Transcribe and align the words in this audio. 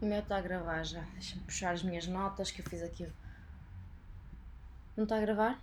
O 0.00 0.06
meu 0.06 0.20
está 0.20 0.36
a 0.36 0.40
gravar 0.40 0.84
já. 0.84 1.00
Deixa-me 1.14 1.42
puxar 1.42 1.72
as 1.72 1.82
minhas 1.82 2.06
notas 2.06 2.50
que 2.52 2.60
eu 2.60 2.64
fiz 2.66 2.82
aqui. 2.82 3.10
Não 4.96 5.04
está 5.04 5.16
a 5.16 5.20
gravar? 5.20 5.60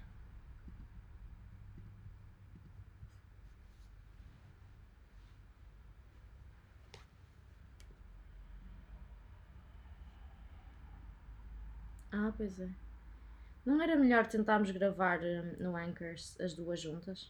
Ah, 12.12 12.34
pois 12.36 12.60
é. 12.60 12.70
Não 13.66 13.82
era 13.82 13.96
melhor 13.96 14.28
tentarmos 14.28 14.72
gravar 14.72 15.20
hum, 15.22 15.56
no 15.60 15.76
Anchors 15.78 16.40
as 16.40 16.54
duas 16.54 16.80
juntas? 16.80 17.28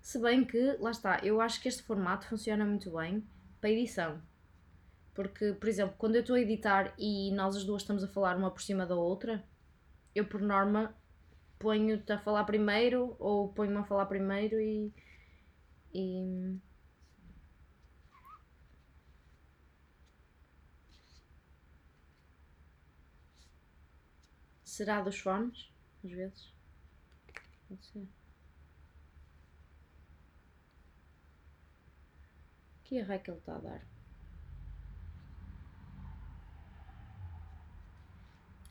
Se 0.00 0.18
bem 0.18 0.44
que, 0.44 0.76
lá 0.80 0.90
está, 0.90 1.18
eu 1.22 1.40
acho 1.40 1.60
que 1.60 1.68
este 1.68 1.82
formato 1.82 2.26
funciona 2.26 2.64
muito 2.64 2.90
bem 2.90 3.26
para 3.60 3.70
edição. 3.70 4.20
Porque, 5.18 5.52
por 5.54 5.68
exemplo, 5.68 5.96
quando 5.98 6.14
eu 6.14 6.20
estou 6.20 6.36
a 6.36 6.40
editar 6.40 6.94
e 6.96 7.32
nós 7.32 7.56
as 7.56 7.64
duas 7.64 7.82
estamos 7.82 8.04
a 8.04 8.08
falar 8.08 8.36
uma 8.36 8.52
por 8.52 8.62
cima 8.62 8.86
da 8.86 8.94
outra, 8.94 9.44
eu 10.14 10.24
por 10.24 10.40
norma 10.40 10.94
ponho-te 11.58 12.12
a 12.12 12.20
falar 12.20 12.44
primeiro 12.44 13.16
ou 13.18 13.52
ponho-me 13.52 13.78
a 13.78 13.84
falar 13.84 14.06
primeiro 14.06 14.60
e. 14.60 14.92
e... 15.92 16.60
Será 24.64 25.00
dos 25.02 25.18
fones? 25.18 25.68
Às 26.04 26.12
vezes. 26.12 26.54
Pode 27.68 27.84
ser. 27.86 28.08
Que 32.84 32.98
erro 32.98 33.12
é 33.12 33.18
que 33.18 33.30
ele 33.32 33.38
está 33.38 33.56
a 33.56 33.58
dar? 33.58 33.97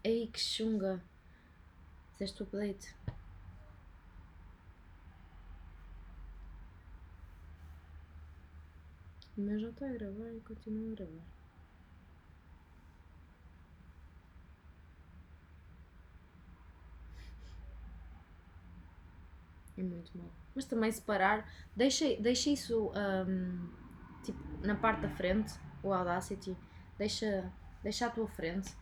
Ei, 0.07 0.25
que 0.27 0.39
chunga! 0.39 1.03
Fizeste 2.13 2.41
o 2.41 2.45
update. 2.45 2.95
Meu 9.35 9.59
já 9.59 9.67
está 9.67 9.85
a 9.85 9.91
gravar 9.91 10.31
e 10.31 10.39
continua 10.39 10.93
a 10.93 10.95
gravar. 10.95 11.25
É 19.77 19.83
muito 19.83 20.17
mal. 20.17 20.31
Mas 20.55 20.63
também 20.63 20.89
separar, 20.89 21.51
deixa, 21.75 22.15
deixa 22.15 22.49
isso 22.49 22.93
um, 22.95 23.69
tipo, 24.23 24.39
na 24.65 24.75
parte 24.75 25.01
da 25.01 25.09
frente, 25.09 25.53
o 25.83 25.91
Audacity, 25.91 26.55
deixa, 26.97 27.51
deixa 27.83 28.07
à 28.07 28.09
tua 28.09 28.29
frente 28.29 28.73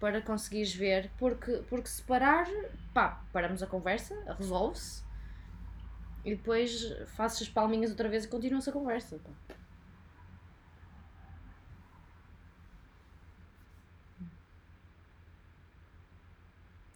para 0.00 0.22
conseguires 0.22 0.74
ver, 0.74 1.10
porque, 1.18 1.62
porque 1.68 1.88
separar, 1.88 2.46
pá, 2.94 3.22
paramos 3.32 3.62
a 3.62 3.66
conversa, 3.66 4.14
resolve-se 4.38 5.02
e 6.24 6.34
depois 6.36 6.82
fazes 7.16 7.42
as 7.42 7.48
palminhas 7.48 7.90
outra 7.90 8.08
vez 8.08 8.24
e 8.24 8.28
continua-se 8.28 8.70
a 8.70 8.72
conversa. 8.72 9.18
Pá. 9.18 9.56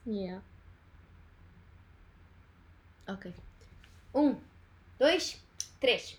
Yeah. 0.06 0.42
Ok. 3.08 3.33
Um, 4.14 4.36
dois, 4.98 5.41
três. 5.80 6.19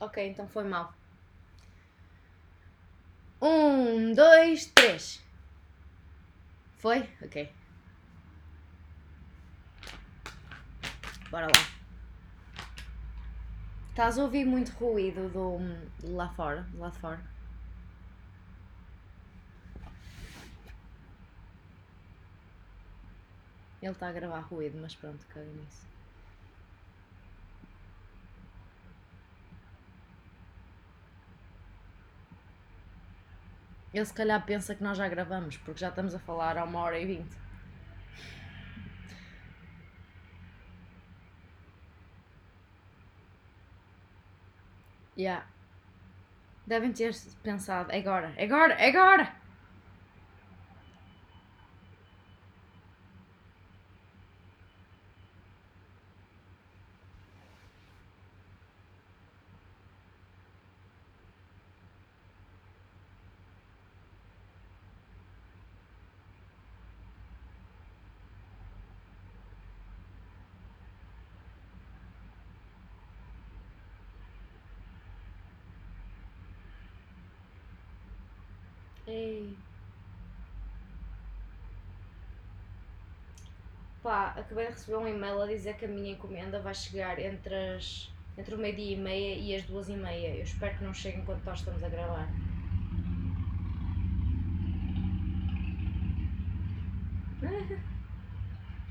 Ok, 0.00 0.28
então 0.28 0.48
foi 0.48 0.64
mal. 0.64 0.92
Um, 3.44 4.14
dois, 4.14 4.66
três. 4.66 5.20
Foi? 6.78 7.00
Ok. 7.20 7.52
Bora 11.28 11.46
lá. 11.46 11.72
Estás 13.90 14.16
a 14.16 14.22
ouvir 14.22 14.44
muito 14.44 14.70
ruído 14.74 15.28
do, 15.28 15.58
lá 16.14 16.28
fora, 16.28 16.62
de 16.72 16.98
fora? 16.98 17.20
Ele 23.82 23.90
está 23.90 24.08
a 24.08 24.12
gravar 24.12 24.40
ruído, 24.42 24.78
mas 24.80 24.94
pronto, 24.94 25.26
caga 25.26 25.50
nisso. 25.50 25.84
Ele 33.94 34.04
se 34.04 34.14
calhar 34.14 34.42
pensa 34.44 34.74
que 34.74 34.82
nós 34.82 34.96
já 34.96 35.06
gravamos, 35.08 35.56
porque 35.58 35.80
já 35.80 35.88
estamos 35.90 36.14
a 36.14 36.18
falar 36.18 36.56
há 36.56 36.64
uma 36.64 36.80
hora 36.80 36.98
e 36.98 37.06
vinte. 37.06 37.36
Yeah. 45.16 45.46
Devem 46.66 46.92
ter 46.92 47.14
pensado, 47.42 47.92
agora, 47.92 48.32
agora, 48.38 48.74
agora! 48.88 49.42
Ei. 79.04 79.58
Pá, 84.02 84.21
acabei 84.36 84.66
de 84.66 84.72
receber 84.72 84.96
um 84.96 85.06
e-mail 85.06 85.40
a 85.42 85.46
dizer 85.46 85.76
que 85.76 85.84
a 85.84 85.88
minha 85.88 86.12
encomenda 86.12 86.60
vai 86.60 86.74
chegar 86.74 87.18
entre, 87.18 87.54
as, 87.54 88.12
entre 88.36 88.54
o 88.54 88.58
meio-dia 88.58 88.96
e 88.96 88.96
meia 88.96 89.34
e 89.36 89.54
as 89.54 89.62
duas 89.64 89.88
e 89.88 89.96
meia. 89.96 90.36
Eu 90.36 90.42
espero 90.42 90.76
que 90.78 90.84
não 90.84 90.94
chegue 90.94 91.18
enquanto 91.18 91.44
nós 91.44 91.58
estamos 91.58 91.82
a 91.82 91.88
gravar. 91.88 92.28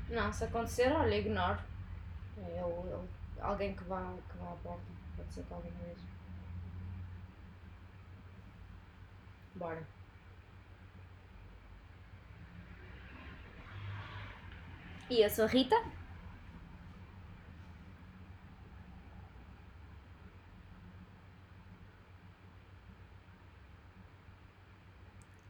Não, 0.08 0.30
se 0.30 0.44
acontecer, 0.44 0.92
olha, 0.92 1.16
ignoro. 1.16 1.58
É 2.36 2.60
eu, 2.60 2.86
eu, 2.90 3.08
alguém 3.40 3.74
que 3.74 3.84
vá, 3.84 4.14
que 4.30 4.36
vá 4.36 4.52
à 4.52 4.56
porta. 4.56 4.82
Pode 5.16 5.32
ser 5.32 5.42
que 5.44 5.54
alguém 5.54 5.72
veja. 5.72 6.06
Bora. 9.54 9.82
E 15.12 15.20
eu 15.20 15.28
sou 15.28 15.44
Rita. 15.46 15.76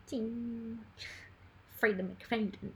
Sim. 0.07 0.81
Freedom 1.79 2.07
McFadden. 2.07 2.73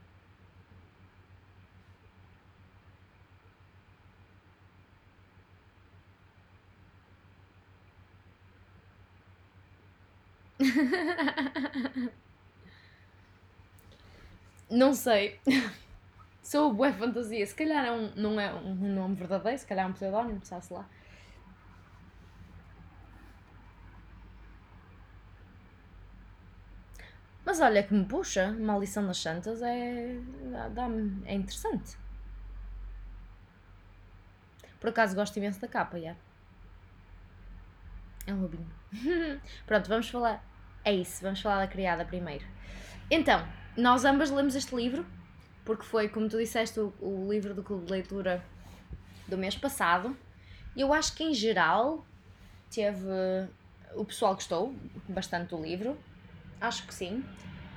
Não 14.69 14.93
sei. 14.93 15.37
Sou 16.47 16.73
boa 16.73 16.93
fantasia. 16.93 17.45
Se 17.45 17.53
calhar 17.53 17.83
é 17.83 17.91
um, 17.91 18.09
não 18.15 18.39
é 18.39 18.53
um 18.53 18.73
nome 18.73 19.15
verdadeiro, 19.15 19.57
se 19.57 19.67
calhar 19.67 19.85
é 19.85 19.89
um 19.89 19.91
pseudónimo, 19.91 20.39
sabe-se 20.45 20.71
lá. 20.71 20.87
Mas 27.45 27.59
olha 27.59 27.83
que 27.83 27.93
me 27.93 28.05
puxa, 28.05 28.55
uma 28.57 28.77
lição 28.77 29.05
das 29.05 29.17
santas 29.17 29.61
é. 29.61 30.17
dá 30.71 30.87
é 31.25 31.33
interessante. 31.33 31.97
Por 34.79 34.91
acaso 34.91 35.15
gosto 35.17 35.35
imenso 35.35 35.59
da 35.59 35.67
capa, 35.67 35.99
já. 35.99 36.15
É 38.25 38.33
um 38.33 38.39
lobinho. 38.43 38.71
Pronto, 39.67 39.89
vamos 39.89 40.09
falar. 40.09 40.41
É 40.85 40.93
isso, 40.93 41.21
vamos 41.23 41.41
falar 41.41 41.57
da 41.59 41.67
criada 41.67 42.05
primeiro. 42.05 42.45
Então, 43.11 43.45
nós 43.75 44.05
ambas 44.05 44.31
lemos 44.31 44.55
este 44.55 44.73
livro 44.73 45.05
porque 45.67 45.83
foi, 45.83 46.07
como 46.07 46.29
tu 46.29 46.37
disseste, 46.37 46.79
o, 46.79 46.93
o 47.01 47.27
livro 47.29 47.53
do 47.53 47.61
clube 47.61 47.85
de 47.85 47.91
leitura 47.91 48.41
do 49.27 49.37
mês 49.37 49.53
passado. 49.53 50.15
Eu 50.77 50.93
acho 50.93 51.13
que 51.13 51.25
em 51.25 51.33
geral 51.33 52.05
teve 52.73 53.05
o 53.93 54.05
pessoal 54.05 54.33
gostou 54.33 54.73
bastante 55.09 55.49
do 55.49 55.61
livro, 55.61 55.97
acho 56.61 56.87
que 56.87 56.93
sim. 56.93 57.21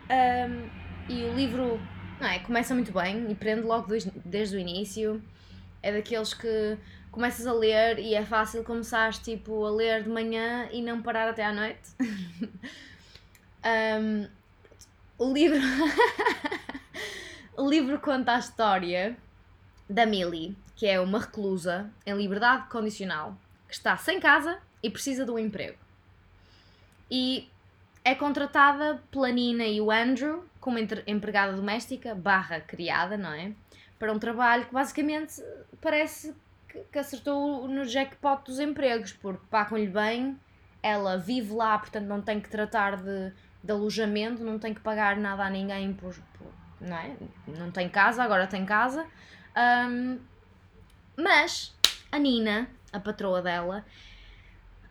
Um, 0.08 0.68
e 1.08 1.24
o 1.24 1.34
livro 1.34 1.80
não 2.20 2.28
é, 2.28 2.38
começa 2.38 2.72
muito 2.74 2.92
bem 2.92 3.28
e 3.28 3.34
prende 3.34 3.62
logo 3.62 3.88
desde 4.24 4.56
o 4.56 4.58
início. 4.58 5.20
É 5.82 5.92
daqueles 5.92 6.32
que 6.32 6.78
começas 7.10 7.44
a 7.44 7.52
ler 7.52 7.98
e 7.98 8.14
é 8.14 8.24
fácil 8.24 8.62
começar 8.62 9.12
tipo, 9.14 9.64
a 9.64 9.70
ler 9.70 10.04
de 10.04 10.10
manhã 10.10 10.68
e 10.70 10.80
não 10.80 11.02
parar 11.02 11.28
até 11.28 11.44
à 11.44 11.52
noite. 11.52 11.90
um, 14.00 14.28
o 15.18 15.32
livro. 15.32 15.58
o 17.60 17.68
livro 17.68 18.00
conta 18.00 18.36
a 18.36 18.38
história 18.38 19.14
da 19.86 20.06
Millie, 20.06 20.56
que 20.74 20.86
é 20.86 20.98
uma 20.98 21.18
reclusa 21.18 21.90
em 22.06 22.14
liberdade 22.14 22.68
condicional, 22.70 23.36
que 23.68 23.74
está 23.74 23.94
sem 23.98 24.18
casa 24.18 24.58
e 24.82 24.88
precisa 24.88 25.26
de 25.26 25.30
um 25.30 25.38
emprego. 25.38 25.76
E 27.10 27.50
é 28.02 28.14
contratada 28.14 29.02
pela 29.10 29.30
Nina 29.30 29.66
e 29.66 29.78
o 29.78 29.90
Andrew 29.90 30.42
como 30.58 30.78
empregada 30.78 31.52
doméstica 31.52 32.14
barra 32.14 32.60
criada, 32.60 33.18
não 33.18 33.30
é? 33.30 33.52
Para 33.98 34.10
um 34.10 34.18
trabalho 34.18 34.64
que 34.64 34.72
basicamente 34.72 35.42
parece 35.82 36.34
que 36.90 36.98
acertou 36.98 37.68
no 37.68 37.84
jackpot 37.84 38.42
dos 38.46 38.58
empregos, 38.58 39.12
porque 39.12 39.44
pagam-lhe 39.50 39.86
bem, 39.86 40.40
ela 40.82 41.18
vive 41.18 41.52
lá, 41.52 41.78
portanto 41.78 42.06
não 42.06 42.22
tem 42.22 42.40
que 42.40 42.48
tratar 42.48 42.96
de, 42.96 43.34
de 43.62 43.70
alojamento, 43.70 44.42
não 44.42 44.58
tem 44.58 44.72
que 44.72 44.80
pagar 44.80 45.18
nada 45.18 45.44
a 45.44 45.50
ninguém 45.50 45.92
por, 45.92 46.14
por 46.38 46.59
não 46.80 46.96
é? 46.96 47.16
Não 47.46 47.70
tem 47.70 47.88
casa, 47.88 48.22
agora 48.22 48.46
tem 48.46 48.64
casa. 48.64 49.06
Um, 49.56 50.18
mas 51.16 51.74
a 52.10 52.18
Nina, 52.18 52.68
a 52.92 52.98
patroa 52.98 53.42
dela, 53.42 53.84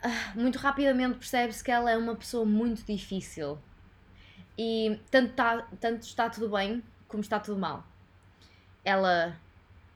ah, 0.03 0.31
muito 0.35 0.57
rapidamente 0.57 1.17
percebe-se 1.17 1.63
que 1.63 1.71
ela 1.71 1.91
é 1.91 1.97
uma 1.97 2.15
pessoa 2.15 2.45
muito 2.45 2.83
difícil. 2.85 3.57
E 4.57 4.99
tanto, 5.09 5.33
tá, 5.33 5.67
tanto 5.79 6.03
está 6.03 6.29
tudo 6.29 6.49
bem 6.49 6.83
como 7.07 7.21
está 7.21 7.39
tudo 7.39 7.59
mal. 7.59 7.83
Ela 8.83 9.35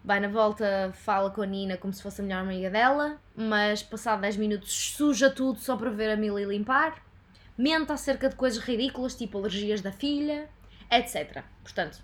vai 0.03 0.19
na 0.19 0.27
volta, 0.27 0.91
fala 0.93 1.29
com 1.29 1.41
a 1.41 1.45
Nina 1.45 1.77
como 1.77 1.93
se 1.93 2.01
fosse 2.01 2.21
a 2.21 2.23
melhor 2.23 2.39
amiga 2.39 2.69
dela, 2.69 3.17
mas 3.35 3.81
passado 3.81 4.21
10 4.21 4.37
minutos 4.37 4.73
suja 4.73 5.29
tudo 5.29 5.59
só 5.59 5.77
para 5.77 5.89
ver 5.89 6.09
a 6.11 6.17
Millie 6.17 6.45
limpar. 6.45 7.01
Mente 7.57 7.91
acerca 7.91 8.27
de 8.27 8.35
coisas 8.35 8.61
ridículas, 8.61 9.15
tipo 9.15 9.37
alergias 9.37 9.81
da 9.81 9.91
filha, 9.91 10.49
etc. 10.99 11.43
Portanto, 11.61 12.03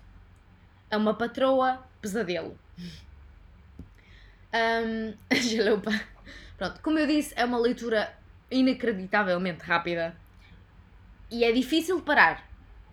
é 0.90 0.96
uma 0.96 1.14
patroa 1.14 1.82
pesadelo. 2.00 2.58
Um, 4.52 5.14
Pronto, 6.58 6.80
como 6.82 6.98
eu 6.98 7.06
disse, 7.06 7.32
é 7.36 7.44
uma 7.44 7.58
leitura 7.58 8.14
inacreditavelmente 8.50 9.62
rápida 9.62 10.14
e 11.30 11.44
é 11.44 11.52
difícil 11.52 11.96
de 11.96 12.02
parar, 12.02 12.46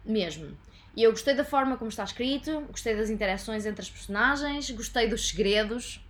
mesmo. 0.06 0.58
E 0.96 1.04
eu 1.04 1.12
gostei 1.12 1.36
da 1.36 1.44
forma 1.44 1.78
como 1.78 1.90
está 1.90 2.04
escrito, 2.04 2.62
gostei 2.70 2.96
das 2.96 3.10
interações 3.10 3.66
entre 3.66 3.82
as 3.82 3.90
personagens, 3.90 4.70
gostei 4.72 5.08
dos 5.08 5.28
segredos. 5.28 6.04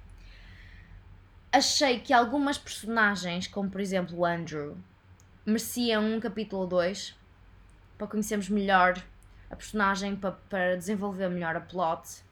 Achei 1.51 1.99
que 1.99 2.13
algumas 2.13 2.57
personagens, 2.57 3.47
como 3.47 3.69
por 3.69 3.81
exemplo 3.81 4.17
o 4.17 4.25
Andrew, 4.25 4.77
mereciam 5.45 6.05
um 6.05 6.19
capítulo 6.19 6.65
2 6.67 7.15
para 7.97 8.07
conhecermos 8.07 8.49
melhor 8.49 9.01
a 9.49 9.55
personagem, 9.55 10.15
para, 10.15 10.31
para 10.31 10.75
desenvolver 10.75 11.29
melhor 11.29 11.55
a 11.55 11.61
plot. 11.61 12.23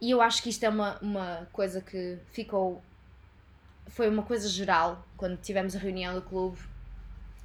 E 0.00 0.10
eu 0.10 0.20
acho 0.20 0.42
que 0.42 0.50
isto 0.50 0.64
é 0.64 0.68
uma, 0.68 0.98
uma 1.00 1.48
coisa 1.52 1.80
que 1.80 2.18
ficou. 2.30 2.82
Foi 3.88 4.08
uma 4.08 4.22
coisa 4.22 4.48
geral 4.48 5.06
quando 5.16 5.36
tivemos 5.38 5.74
a 5.74 5.78
reunião 5.78 6.14
do 6.14 6.22
clube. 6.22 6.58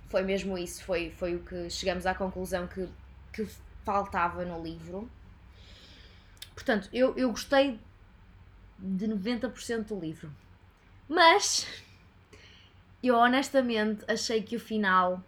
Foi 0.10 0.22
mesmo 0.22 0.58
isso. 0.58 0.84
Foi, 0.84 1.12
foi 1.12 1.36
o 1.36 1.44
que 1.44 1.70
chegamos 1.70 2.06
à 2.06 2.14
conclusão 2.14 2.68
que, 2.68 2.88
que 3.32 3.48
faltava 3.84 4.46
no 4.46 4.62
livro. 4.62 5.10
Portanto, 6.54 6.90
eu, 6.94 7.18
eu 7.18 7.32
gostei 7.32 7.80
de 8.78 9.08
90% 9.08 9.88
do 9.88 10.00
livro. 10.00 10.32
Mas 11.08 11.68
eu 13.02 13.16
honestamente 13.16 14.04
achei 14.08 14.42
que 14.42 14.56
o 14.56 14.60
final 14.60 15.24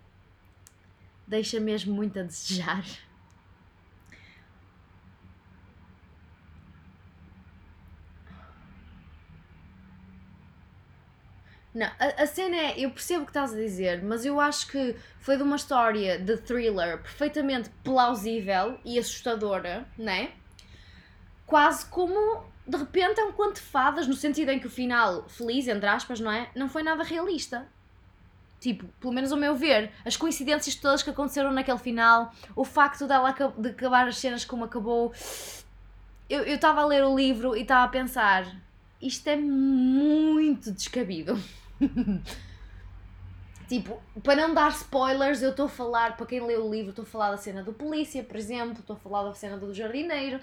deixa 1.28 1.60
mesmo 1.60 1.94
muito 1.94 2.20
a 2.20 2.24
desejar. 2.24 2.86
Não, 11.76 11.88
a, 12.00 12.24
a, 12.24 12.26
cena 12.26 12.56
é, 12.56 12.80
eu 12.80 12.90
percebo 12.90 13.24
o 13.24 13.26
que 13.26 13.32
estás 13.32 13.54
a 13.54 13.58
dizer, 13.58 14.02
mas 14.02 14.26
eu 14.26 14.40
acho 14.40 14.68
que 14.68 14.96
foi 15.20 15.36
de 15.36 15.44
uma 15.44 15.58
história 15.58 16.18
de 16.18 16.38
thriller 16.38 17.02
perfeitamente 17.02 17.70
plausível 17.84 18.80
e 18.86 18.98
assustadora, 18.98 19.86
né? 19.98 20.32
Quase 21.46 21.86
como 21.88 22.46
de 22.66 22.78
repente 22.78 23.20
é 23.20 23.26
um 23.26 23.34
conto 23.34 23.56
de 23.56 23.62
fadas, 23.62 24.08
no 24.08 24.14
sentido 24.14 24.52
em 24.52 24.60
que 24.60 24.68
o 24.68 24.70
final 24.70 25.28
feliz, 25.28 25.68
entre 25.68 25.86
aspas, 25.86 26.22
não 26.22 26.32
é? 26.32 26.50
Não 26.56 26.70
foi 26.70 26.82
nada 26.82 27.04
realista. 27.04 27.68
Tipo, 28.62 28.88
pelo 29.02 29.12
menos 29.12 29.34
ao 29.34 29.38
meu 29.38 29.54
ver, 29.54 29.92
as 30.06 30.16
coincidências 30.16 30.76
todas 30.76 31.04
que 31.04 31.10
aconteceram 31.10 31.52
naquele 31.52 31.78
final, 31.78 32.34
o 32.56 32.64
facto 32.64 33.06
dela 33.06 33.36
de 33.58 33.70
acabar 33.70 34.08
as 34.08 34.18
cenas 34.18 34.46
como 34.46 34.64
acabou. 34.64 35.12
Eu 36.30 36.46
estava 36.46 36.82
a 36.82 36.86
ler 36.86 37.04
o 37.04 37.14
livro 37.14 37.54
e 37.54 37.64
estava 37.64 37.84
a 37.84 37.90
pensar, 37.90 38.48
isto 39.02 39.28
é 39.28 39.36
muito 39.36 40.72
descabido. 40.72 41.38
tipo, 43.68 44.00
para 44.24 44.36
não 44.48 44.54
dar 44.54 44.70
spoilers, 44.72 45.42
eu 45.42 45.52
estou 45.52 45.66
a 45.66 45.70
falar, 45.70 46.16
para 46.18 46.26
quem 46.26 46.46
leu 46.46 46.66
o 46.66 46.72
livro, 46.72 46.92
estou 46.92 47.04
a 47.04 47.08
falar 47.08 47.32
da 47.32 47.38
cena 47.38 47.64
do 47.64 47.74
polícia, 47.74 48.24
por 48.24 48.36
exemplo, 48.36 48.80
estou 48.80 48.96
a 48.96 49.00
falar 49.00 49.24
da 49.24 49.34
cena 49.34 49.58
do 49.58 49.74
jardineiro. 49.74 50.40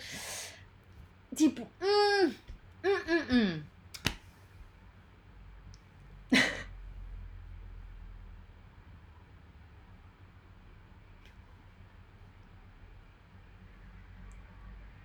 Tipo, 1.34 1.66
hum, 1.80 2.34
hum, 2.84 3.00
hum, 3.08 3.22
hum. 3.30 3.62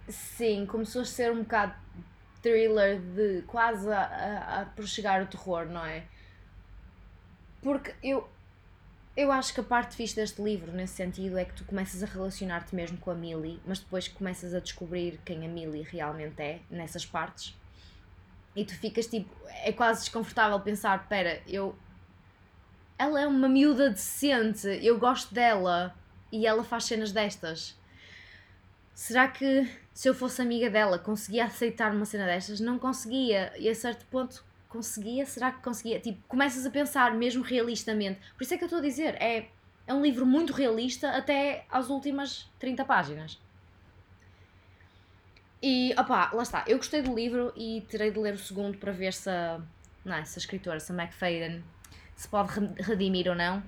Sim, 0.10 0.66
começou 0.66 1.02
a 1.02 1.06
ser 1.06 1.32
um 1.32 1.40
bocado 1.44 1.74
thriller 2.42 3.00
de 3.00 3.42
quase 3.44 3.92
a, 3.92 4.00
a, 4.02 4.62
a 4.62 4.66
prossegar 4.66 5.22
o 5.24 5.28
terror, 5.28 5.66
não 5.66 5.86
é? 5.86 6.04
Porque 7.68 7.94
eu, 8.02 8.26
eu 9.14 9.30
acho 9.30 9.54
que 9.54 9.60
a 9.60 9.64
parte 9.64 9.98
fixe 9.98 10.16
deste 10.16 10.42
livro, 10.42 10.72
nesse 10.72 10.94
sentido, 10.94 11.38
é 11.38 11.44
que 11.44 11.54
tu 11.54 11.66
começas 11.66 12.02
a 12.02 12.06
relacionar-te 12.06 12.74
mesmo 12.74 12.98
com 12.98 13.12
a 13.12 13.14
Millie, 13.14 13.60
mas 13.68 13.80
depois 13.80 14.08
começas 14.08 14.54
a 14.54 14.62
descobrir 14.62 15.20
quem 15.26 15.46
a 15.46 15.50
Millie 15.50 15.82
realmente 15.82 16.42
é, 16.42 16.62
nessas 16.70 17.06
partes. 17.06 17.54
E 18.56 18.64
tu 18.64 18.74
ficas 18.74 19.08
tipo. 19.08 19.30
É 19.66 19.74
quase 19.74 20.00
desconfortável 20.00 20.58
pensar: 20.62 21.10
pera, 21.10 21.42
eu. 21.46 21.78
Ela 22.98 23.20
é 23.20 23.28
uma 23.28 23.50
miúda 23.50 23.90
decente, 23.90 24.70
eu 24.82 24.98
gosto 24.98 25.34
dela 25.34 25.94
e 26.32 26.48
ela 26.48 26.64
faz 26.64 26.86
cenas 26.86 27.12
destas. 27.12 27.78
Será 28.94 29.28
que 29.28 29.70
se 29.94 30.08
eu 30.08 30.16
fosse 30.16 30.42
amiga 30.42 30.70
dela 30.70 30.98
conseguia 30.98 31.44
aceitar 31.44 31.94
uma 31.94 32.06
cena 32.06 32.28
destas? 32.28 32.62
Não 32.62 32.80
conseguia. 32.80 33.52
E 33.60 33.68
a 33.68 33.76
certo 33.76 34.06
ponto 34.06 34.47
conseguia? 34.78 35.26
Será 35.26 35.52
que 35.52 35.62
conseguia? 35.62 36.00
Tipo, 36.00 36.22
começas 36.28 36.66
a 36.66 36.70
pensar 36.70 37.14
mesmo 37.16 37.44
realistamente. 37.44 38.20
Por 38.36 38.44
isso 38.44 38.54
é 38.54 38.58
que 38.58 38.64
eu 38.64 38.68
estou 38.68 38.80
a 38.80 38.82
dizer, 38.82 39.16
é, 39.16 39.48
é 39.88 39.94
um 39.94 40.02
livro 40.02 40.26
muito 40.26 40.54
realista 40.54 41.10
até 41.10 41.66
às 41.70 41.90
últimas 41.90 42.48
30 42.60 42.86
páginas. 42.86 43.40
E, 45.62 45.94
opá, 45.98 46.30
lá 46.32 46.44
está. 46.44 46.64
Eu 46.68 46.78
gostei 46.78 47.02
do 47.02 47.16
livro 47.16 47.52
e 47.56 47.84
terei 47.90 48.12
de 48.12 48.20
ler 48.20 48.36
o 48.36 48.38
segundo 48.38 48.78
para 48.78 48.92
ver 48.92 49.12
se 49.14 49.30
a, 49.30 49.60
não, 50.06 50.16
é, 50.16 50.24
se 50.24 50.38
a 50.38 50.42
escritora, 50.42 50.80
se 50.80 50.92
a 50.92 50.96
McFadden, 50.96 51.64
se 52.16 52.28
pode 52.28 52.52
redimir 52.84 53.28
ou 53.28 53.36
não. 53.36 53.64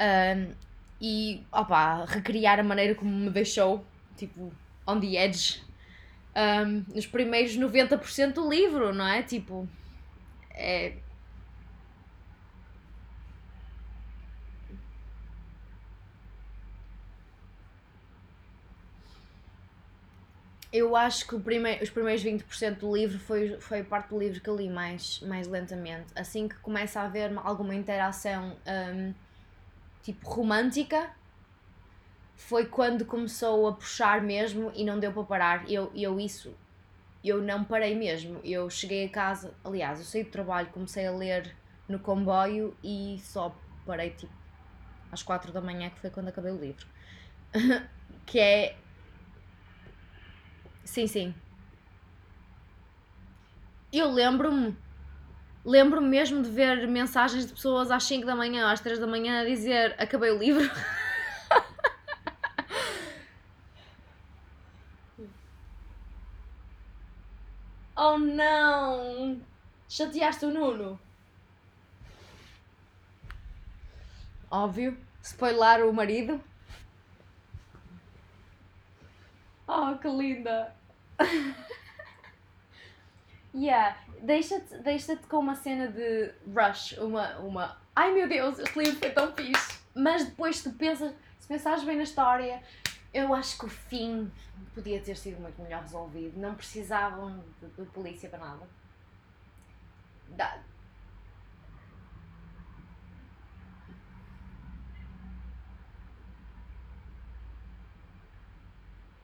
Um, 0.00 0.52
e, 1.00 1.44
opá, 1.52 2.04
recriar 2.04 2.58
a 2.58 2.64
maneira 2.64 2.96
como 2.96 3.12
me 3.12 3.30
deixou, 3.30 3.86
tipo, 4.16 4.52
on 4.86 4.98
the 4.98 5.24
edge 5.24 5.62
um, 6.36 6.84
nos 6.94 7.06
primeiros 7.06 7.56
90% 7.56 8.34
do 8.34 8.48
livro, 8.48 8.92
não 8.94 9.06
é? 9.06 9.22
Tipo, 9.22 9.68
é. 10.50 10.96
Eu 20.72 20.96
acho 20.96 21.26
que 21.28 21.34
os 21.34 21.42
primeiros 21.90 22.24
20% 22.24 22.78
do 22.78 22.96
livro 22.96 23.18
foi, 23.18 23.60
foi 23.60 23.80
a 23.80 23.84
parte 23.84 24.08
do 24.08 24.18
livro 24.18 24.40
que 24.40 24.50
li 24.50 24.70
mais, 24.70 25.20
mais 25.20 25.46
lentamente. 25.46 26.06
Assim 26.16 26.48
que 26.48 26.54
começa 26.56 26.98
a 27.00 27.04
haver 27.04 27.30
alguma 27.44 27.74
interação 27.74 28.56
um, 28.66 29.12
tipo 30.02 30.26
romântica, 30.30 31.10
foi 32.48 32.66
quando 32.66 33.04
começou 33.04 33.68
a 33.68 33.72
puxar 33.72 34.20
mesmo 34.20 34.70
e 34.74 34.84
não 34.84 34.98
deu 34.98 35.12
para 35.12 35.22
parar. 35.24 35.70
Eu, 35.70 35.90
eu 35.94 36.18
isso, 36.18 36.54
eu 37.24 37.40
não 37.40 37.64
parei 37.64 37.94
mesmo. 37.94 38.40
Eu 38.44 38.68
cheguei 38.68 39.06
a 39.06 39.08
casa, 39.08 39.54
aliás, 39.64 40.00
eu 40.00 40.04
saí 40.04 40.24
do 40.24 40.30
trabalho, 40.30 40.68
comecei 40.68 41.06
a 41.06 41.12
ler 41.12 41.54
no 41.88 41.98
comboio 41.98 42.76
e 42.82 43.18
só 43.22 43.54
parei 43.86 44.10
tipo 44.10 44.32
às 45.10 45.22
quatro 45.22 45.52
da 45.52 45.60
manhã, 45.60 45.90
que 45.90 46.00
foi 46.00 46.10
quando 46.10 46.28
acabei 46.28 46.52
o 46.52 46.58
livro. 46.58 46.86
que 48.26 48.38
é. 48.38 48.76
Sim, 50.84 51.06
sim. 51.06 51.34
Eu 53.92 54.10
lembro-me. 54.10 54.76
Lembro-me 55.64 56.08
mesmo 56.08 56.42
de 56.42 56.50
ver 56.50 56.88
mensagens 56.88 57.46
de 57.46 57.52
pessoas 57.52 57.90
às 57.90 58.02
5 58.04 58.26
da 58.26 58.34
manhã, 58.34 58.70
às 58.70 58.80
3 58.80 58.98
da 58.98 59.06
manhã 59.06 59.42
a 59.42 59.44
dizer 59.44 59.94
acabei 59.98 60.30
o 60.30 60.38
livro. 60.38 60.68
oh 68.12 68.18
não! 68.18 69.40
Chateaste 69.88 70.46
o 70.46 70.50
Nuno? 70.50 70.98
Óbvio. 74.50 74.96
Spoiler 75.22 75.86
o 75.86 75.92
marido. 75.92 76.42
Oh, 79.66 79.96
que 79.96 80.08
linda! 80.08 80.74
yeah, 83.54 83.96
deixa-te 84.20 84.78
deixa 84.78 85.16
com 85.28 85.38
uma 85.38 85.54
cena 85.54 85.88
de 85.88 86.32
rush, 86.46 86.98
uma, 86.98 87.38
uma. 87.38 87.80
Ai 87.94 88.12
meu 88.12 88.28
Deus, 88.28 88.58
este 88.58 88.78
livro 88.78 88.98
foi 88.98 89.10
tão 89.10 89.32
fixe! 89.32 89.80
Mas 89.94 90.24
depois 90.24 90.62
tu 90.62 90.72
pensas, 90.72 91.14
se 91.38 91.46
pensares 91.46 91.84
bem 91.84 91.96
na 91.96 92.02
história, 92.02 92.62
eu 93.12 93.34
acho 93.34 93.58
que 93.58 93.66
o 93.66 93.68
fim 93.68 94.32
podia 94.74 95.02
ter 95.02 95.16
sido 95.16 95.40
muito 95.40 95.60
melhor 95.62 95.82
resolvido. 95.82 96.38
Não 96.40 96.54
precisavam 96.54 97.44
de, 97.60 97.68
de 97.70 97.86
polícia 97.90 98.28
para 98.28 98.38
nada. 98.40 98.70
Da... 100.28 100.64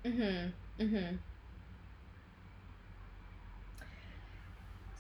Uhum, 0.04 0.54
uhum. 0.78 1.21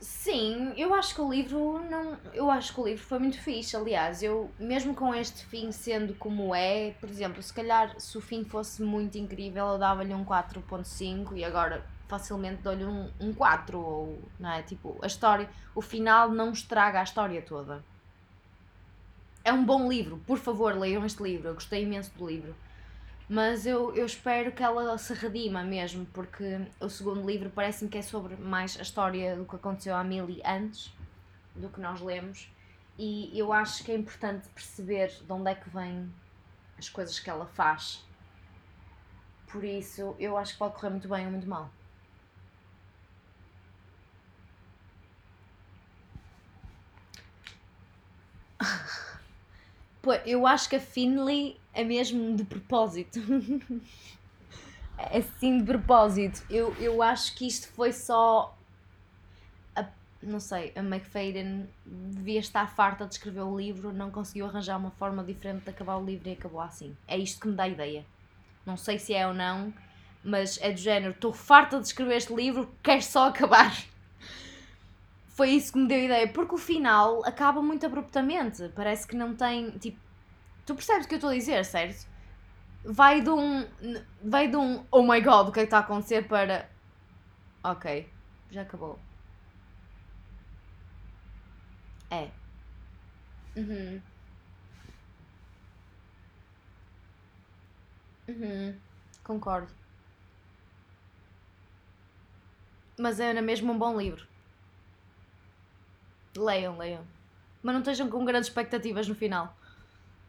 Sim, 0.00 0.72
eu 0.76 0.94
acho 0.94 1.12
que 1.12 1.20
o 1.20 1.28
livro 1.28 1.80
não, 1.90 2.16
eu 2.32 2.48
acho 2.48 2.72
que 2.72 2.80
o 2.80 2.86
livro 2.86 3.02
foi 3.02 3.18
muito 3.18 3.40
fixe, 3.40 3.76
aliás, 3.76 4.22
eu 4.22 4.48
mesmo 4.56 4.94
com 4.94 5.12
este 5.12 5.44
fim 5.46 5.72
sendo 5.72 6.14
como 6.14 6.54
é, 6.54 6.92
por 7.00 7.08
exemplo, 7.08 7.42
se 7.42 7.52
calhar 7.52 7.98
se 7.98 8.16
o 8.16 8.20
fim 8.20 8.44
fosse 8.44 8.80
muito 8.80 9.18
incrível, 9.18 9.66
eu 9.66 9.78
dava-lhe 9.78 10.14
um 10.14 10.24
4.5 10.24 11.36
e 11.36 11.44
agora 11.44 11.84
facilmente 12.06 12.62
dou-lhe 12.62 12.84
um, 12.84 13.10
um 13.20 13.34
4 13.34 13.76
ou, 13.76 14.22
não 14.38 14.52
é, 14.52 14.62
tipo, 14.62 14.96
a 15.02 15.06
história, 15.08 15.50
o 15.74 15.82
final 15.82 16.30
não 16.30 16.52
estraga 16.52 17.00
a 17.00 17.02
história 17.02 17.42
toda. 17.42 17.84
É 19.44 19.52
um 19.52 19.64
bom 19.64 19.88
livro, 19.88 20.22
por 20.26 20.38
favor, 20.38 20.76
leiam 20.78 21.04
este 21.04 21.22
livro, 21.22 21.48
eu 21.48 21.54
gostei 21.54 21.82
imenso 21.82 22.12
do 22.16 22.24
livro. 22.24 22.54
Mas 23.28 23.66
eu, 23.66 23.94
eu 23.94 24.06
espero 24.06 24.50
que 24.52 24.62
ela 24.62 24.96
se 24.96 25.12
redima 25.12 25.62
mesmo, 25.62 26.06
porque 26.06 26.66
o 26.80 26.88
segundo 26.88 27.26
livro 27.26 27.50
parece-me 27.50 27.90
que 27.90 27.98
é 27.98 28.02
sobre 28.02 28.36
mais 28.36 28.78
a 28.78 28.82
história 28.82 29.36
do 29.36 29.44
que 29.44 29.54
aconteceu 29.54 29.94
à 29.94 30.02
Millie 30.02 30.40
antes 30.42 30.90
do 31.54 31.68
que 31.68 31.78
nós 31.78 32.00
lemos. 32.00 32.50
E 32.98 33.30
eu 33.38 33.52
acho 33.52 33.84
que 33.84 33.92
é 33.92 33.96
importante 33.96 34.48
perceber 34.48 35.08
de 35.08 35.30
onde 35.30 35.50
é 35.50 35.54
que 35.54 35.68
vêm 35.68 36.10
as 36.78 36.88
coisas 36.88 37.20
que 37.20 37.28
ela 37.28 37.44
faz. 37.46 38.02
Por 39.46 39.62
isso, 39.62 40.16
eu 40.18 40.38
acho 40.38 40.54
que 40.54 40.58
pode 40.58 40.74
correr 40.74 40.90
muito 40.90 41.08
bem 41.08 41.26
ou 41.26 41.30
muito 41.30 41.48
mal. 41.48 41.70
Pô, 50.08 50.14
eu 50.24 50.46
acho 50.46 50.70
que 50.70 50.76
a 50.76 50.80
Finley 50.80 51.60
é 51.74 51.84
mesmo 51.84 52.34
de 52.34 52.42
propósito. 52.42 53.20
é 54.96 55.20
sim 55.20 55.58
de 55.58 55.64
propósito. 55.64 56.42
Eu, 56.48 56.74
eu 56.80 57.02
acho 57.02 57.34
que 57.34 57.46
isto 57.46 57.68
foi 57.74 57.92
só. 57.92 58.56
A, 59.76 59.84
não 60.22 60.40
sei, 60.40 60.72
a 60.74 60.80
McFadden 60.80 61.68
devia 61.84 62.40
estar 62.40 62.74
farta 62.74 63.04
de 63.04 63.16
escrever 63.16 63.42
o 63.42 63.54
livro, 63.54 63.92
não 63.92 64.10
conseguiu 64.10 64.46
arranjar 64.46 64.78
uma 64.78 64.92
forma 64.92 65.22
diferente 65.22 65.64
de 65.64 65.68
acabar 65.68 65.98
o 65.98 66.06
livro 66.06 66.26
e 66.26 66.32
acabou 66.32 66.62
assim. 66.62 66.96
É 67.06 67.18
isto 67.18 67.42
que 67.42 67.48
me 67.48 67.54
dá 67.54 67.64
a 67.64 67.68
ideia. 67.68 68.02
Não 68.64 68.78
sei 68.78 68.98
se 68.98 69.12
é 69.12 69.26
ou 69.26 69.34
não, 69.34 69.74
mas 70.24 70.58
é 70.62 70.72
do 70.72 70.80
género: 70.80 71.12
estou 71.12 71.34
farta 71.34 71.78
de 71.78 71.86
escrever 71.86 72.16
este 72.16 72.34
livro, 72.34 72.74
quero 72.82 73.02
só 73.02 73.28
acabar. 73.28 73.76
Foi 75.38 75.50
isso 75.50 75.72
que 75.72 75.78
me 75.78 75.86
deu 75.92 76.00
ideia, 76.08 76.26
porque 76.36 76.54
o 76.56 76.58
final 76.58 77.24
acaba 77.24 77.62
muito 77.62 77.86
abruptamente. 77.86 78.68
Parece 78.74 79.06
que 79.06 79.14
não 79.16 79.36
tem. 79.36 79.70
Tipo, 79.78 79.98
Tu 80.66 80.74
percebes 80.74 81.06
o 81.06 81.08
que 81.08 81.14
eu 81.16 81.18
estou 81.18 81.30
a 81.30 81.34
dizer, 81.34 81.64
certo? 81.64 82.06
Vai 82.84 83.20
de 83.22 83.30
um. 83.30 83.66
Vai 84.24 84.48
de 84.48 84.56
um 84.56 84.84
oh 84.90 85.02
my 85.02 85.20
god, 85.20 85.48
o 85.48 85.52
que 85.52 85.60
é 85.60 85.64
que 85.64 85.68
está 85.68 85.78
a 85.78 85.82
acontecer 85.82 86.28
para. 86.28 86.68
Ok, 87.64 88.08
já 88.50 88.62
acabou. 88.62 88.98
É. 92.10 92.28
Uhum. 93.56 94.00
Uhum. 98.28 98.74
Concordo. 99.24 99.72
Mas 102.98 103.18
é 103.18 103.40
mesmo 103.40 103.72
um 103.72 103.78
bom 103.78 103.96
livro. 103.96 104.26
Leiam, 106.36 106.76
leiam. 106.76 107.02
Mas 107.62 107.74
não 107.74 107.80
estejam 107.80 108.08
com 108.08 108.24
grandes 108.24 108.48
expectativas 108.48 109.08
no 109.08 109.14
final. 109.14 109.56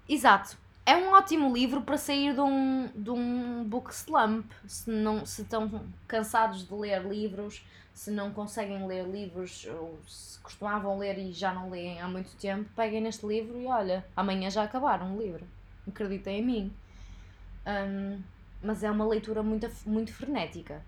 Exato. 0.07 0.57
É 0.85 0.95
um 0.95 1.11
ótimo 1.11 1.53
livro 1.53 1.81
para 1.81 1.97
sair 1.97 2.33
de 2.33 2.41
um, 2.41 2.89
de 2.95 3.11
um 3.11 3.63
book 3.63 3.93
slump. 3.93 4.49
Se, 4.65 4.89
não, 4.89 5.25
se 5.25 5.43
estão 5.43 5.83
cansados 6.07 6.67
de 6.67 6.73
ler 6.73 7.05
livros, 7.05 7.63
se 7.93 8.09
não 8.09 8.31
conseguem 8.31 8.87
ler 8.87 9.05
livros, 9.05 9.67
ou 9.67 9.99
se 10.07 10.39
costumavam 10.39 10.97
ler 10.97 11.19
e 11.19 11.31
já 11.33 11.53
não 11.53 11.69
leem 11.69 12.01
há 12.01 12.07
muito 12.07 12.35
tempo, 12.37 12.67
peguem 12.75 13.01
neste 13.01 13.25
livro 13.25 13.59
e 13.59 13.67
olha, 13.67 14.05
amanhã 14.15 14.49
já 14.49 14.63
acabaram 14.63 15.15
o 15.15 15.21
livro. 15.21 15.45
Acreditem 15.87 16.39
em 16.39 16.45
mim. 16.45 16.73
Um, 17.67 18.21
mas 18.63 18.83
é 18.83 18.89
uma 18.89 19.05
leitura 19.05 19.43
muito, 19.43 19.69
muito 19.85 20.13
frenética. 20.13 20.81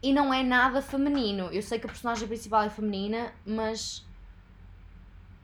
E 0.00 0.12
não 0.12 0.32
é 0.32 0.44
nada 0.44 0.80
feminino. 0.80 1.48
Eu 1.52 1.62
sei 1.62 1.80
que 1.80 1.86
a 1.86 1.88
personagem 1.88 2.28
principal 2.28 2.62
é 2.62 2.70
feminina, 2.70 3.32
mas 3.44 4.05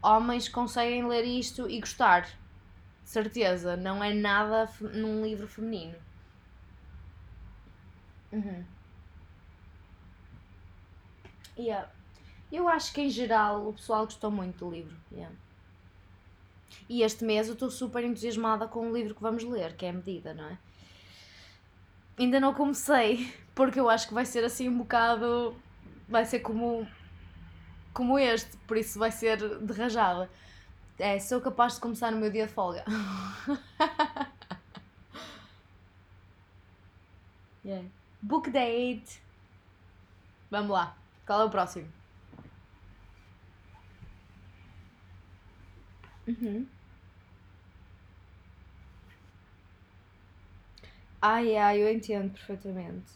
homens 0.02 0.48
conseguem 0.48 1.06
ler 1.06 1.24
isto 1.24 1.68
e 1.70 1.80
gostar 1.80 2.28
certeza, 3.04 3.76
não 3.76 4.02
é 4.02 4.12
nada 4.12 4.68
num 4.80 5.22
livro 5.22 5.46
feminino. 5.46 5.94
Uhum. 8.32 8.64
Yeah. 11.58 11.90
Eu 12.50 12.68
acho 12.68 12.92
que 12.92 13.02
em 13.02 13.10
geral 13.10 13.68
o 13.68 13.72
pessoal 13.74 14.04
gostou 14.04 14.30
muito 14.30 14.64
do 14.64 14.70
livro. 14.70 14.96
Yeah. 15.10 15.34
E 16.88 17.02
este 17.02 17.24
mês 17.24 17.48
eu 17.48 17.54
estou 17.54 17.70
super 17.70 18.02
entusiasmada 18.02 18.66
com 18.66 18.90
o 18.90 18.94
livro 18.94 19.14
que 19.14 19.22
vamos 19.22 19.44
ler, 19.44 19.76
que 19.76 19.84
é 19.84 19.90
a 19.90 19.92
medida, 19.92 20.32
não 20.32 20.44
é? 20.44 20.58
Ainda 22.18 22.40
não 22.40 22.54
comecei, 22.54 23.32
porque 23.54 23.78
eu 23.78 23.88
acho 23.88 24.08
que 24.08 24.14
vai 24.14 24.24
ser 24.24 24.44
assim 24.44 24.68
um 24.68 24.78
bocado. 24.78 25.54
Vai 26.08 26.24
ser 26.24 26.40
como, 26.40 26.86
como 27.92 28.18
este, 28.18 28.56
por 28.66 28.76
isso 28.76 28.98
vai 28.98 29.10
ser 29.10 29.38
de 29.60 29.72
rajada. 29.72 30.30
É, 30.98 31.18
sou 31.20 31.40
capaz 31.40 31.74
de 31.74 31.80
começar 31.80 32.10
no 32.12 32.18
meu 32.18 32.30
dia 32.30 32.46
de 32.46 32.52
folga. 32.52 32.84
yeah. 37.64 37.82
Book 38.22 38.50
date. 38.50 39.20
Vamos 40.50 40.70
lá. 40.70 40.96
Qual 41.26 41.40
é 41.40 41.44
o 41.44 41.50
próximo? 41.50 41.88
Uhum. 46.26 46.68
Ai, 51.22 51.56
ai, 51.56 51.82
eu 51.82 51.90
entendo 51.90 52.30
perfeitamente. 52.32 53.12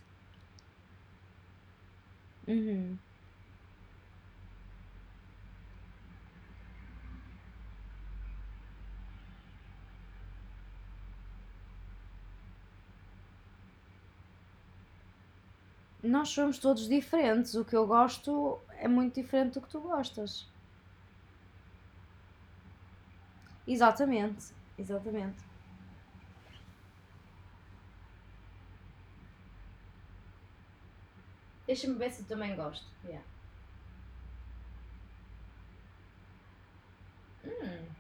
Uhum. 2.47 2.99
nós 16.07 16.31
somos 16.31 16.59
todos 16.59 16.89
diferentes. 16.89 17.55
O 17.55 17.65
que 17.65 17.77
eu 17.77 17.87
gosto 17.87 18.65
é 18.79 18.89
muito 18.89 19.15
diferente 19.21 19.55
do 19.55 19.63
que 19.63 19.69
tu 19.71 19.81
gostas. 19.81 20.51
Exatamente, 23.67 24.55
exatamente. 24.79 25.45
Deixa-me 31.69 31.97
ver 31.99 32.11
se 32.11 32.25
também 32.27 32.57
gosto. 32.57 32.87
Yeah. 33.05 33.25
Hum. 37.45 37.97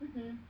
Uhum. 0.00 0.46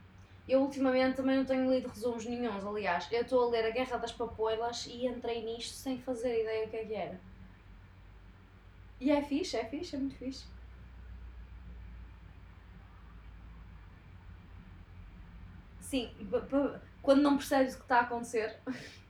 Eu 0.47 0.61
ultimamente 0.61 1.17
também 1.17 1.35
não 1.35 1.45
tenho 1.45 1.69
lido 1.69 1.89
resumos 1.89 2.25
nenhums, 2.25 2.65
aliás. 2.65 3.07
Eu 3.11 3.21
estou 3.21 3.47
a 3.47 3.49
ler 3.49 3.65
A 3.65 3.71
Guerra 3.71 3.97
das 3.97 4.13
Papoilas 4.13 4.85
e 4.85 5.05
entrei 5.05 5.43
nisto 5.43 5.73
sem 5.73 5.99
fazer 5.99 6.41
ideia 6.41 6.65
do 6.65 6.71
que 6.71 6.77
é 6.77 6.85
que 6.85 6.93
era. 6.93 7.19
E 8.99 9.11
é 9.11 9.21
fixe, 9.21 9.57
é 9.57 9.65
fixe, 9.65 9.95
é 9.95 9.99
muito 9.99 10.15
fixe. 10.15 10.45
Sim, 15.81 16.11
quando 17.01 17.21
não 17.21 17.37
percebes 17.37 17.75
o 17.75 17.77
que 17.77 17.83
está 17.83 17.99
a 17.99 18.01
acontecer. 18.01 18.57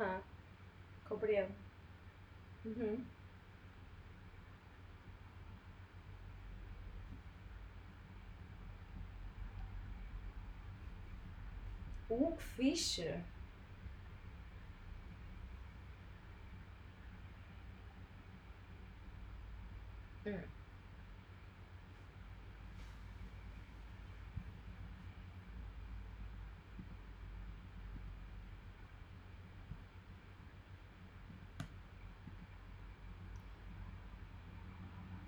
Aham. 0.00 0.22
Compreendo. 1.04 1.54
Uhum. 2.64 3.10
Uh, 12.10 12.36
que 12.36 12.42
fixe! 12.42 13.24
Hum. 20.26 20.59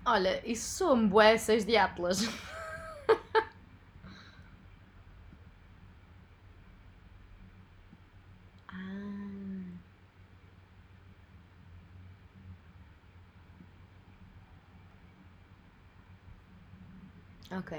Olha, 0.05 0.41
isso 0.49 0.77
são 0.77 1.07
seis 1.41 1.65
de 1.65 1.77
Atlas. 1.77 2.21
Ah. 8.67 9.79
Ok. 17.51 17.71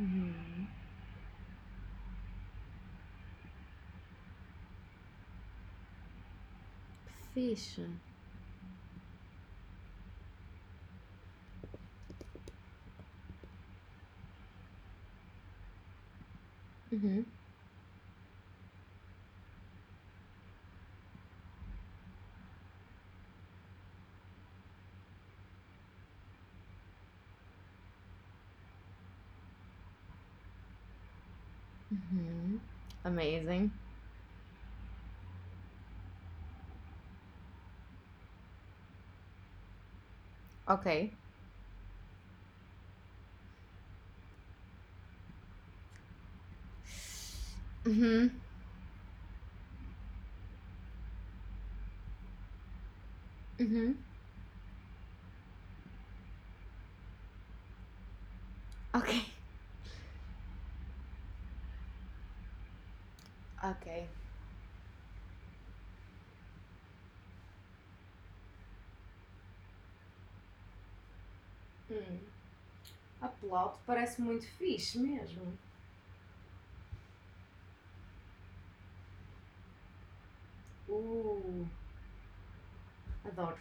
Uhum. 0.00 0.66
Que 7.06 7.14
fixe. 7.32 8.00
Uhum. 16.92 17.26
Uhum. 31.90 32.60
Amazing. 33.04 33.78
Ok. 40.66 40.86
Uhum. 47.86 48.40
Uhum. 53.60 54.04
Ok. 58.94 59.08
Ok. 63.62 64.08
Hum. 71.90 72.20
A 73.20 73.28
plot 73.28 73.78
parece 73.86 74.20
muito 74.22 74.46
fixe 74.46 74.98
mesmo. 74.98 75.56
Uh, 80.88 81.66
adoro. 83.24 83.58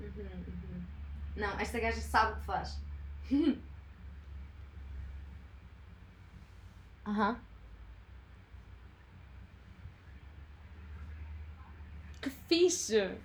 Uhum, 0.00 0.44
uhum. 0.48 0.84
Não, 1.36 1.58
esta 1.60 1.78
gaja 1.78 2.00
sabe 2.00 2.32
o 2.32 2.36
que 2.40 2.46
faz. 2.46 2.80
Aham. 7.06 7.40
Que 12.20 12.30
fixe! 12.30 13.18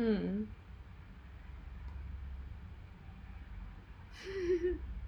Hum. 0.00 0.46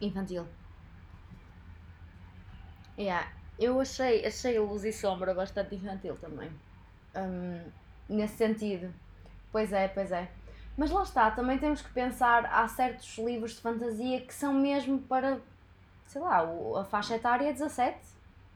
Infantil. 0.00 0.46
Yeah. 2.96 3.26
Eu 3.58 3.80
achei, 3.80 4.24
achei 4.24 4.58
Luz 4.58 4.84
e 4.84 4.92
Sombra 4.92 5.34
bastante 5.34 5.74
infantil 5.74 6.16
também. 6.16 6.50
Hum, 7.16 7.72
nesse 8.08 8.36
sentido. 8.36 8.92
Pois 9.52 9.72
é, 9.72 9.88
pois 9.88 10.12
é. 10.12 10.30
Mas 10.76 10.90
lá 10.90 11.02
está, 11.02 11.30
também 11.30 11.58
temos 11.58 11.82
que 11.82 11.90
pensar, 11.92 12.46
há 12.46 12.68
certos 12.68 13.18
livros 13.18 13.56
de 13.56 13.60
fantasia 13.62 14.20
que 14.20 14.32
são 14.34 14.54
mesmo 14.54 15.00
para, 15.02 15.40
sei 16.08 16.20
lá, 16.20 16.42
a 16.80 16.84
faixa 16.84 17.14
etária 17.14 17.48
é 17.48 17.52
17, 17.52 17.98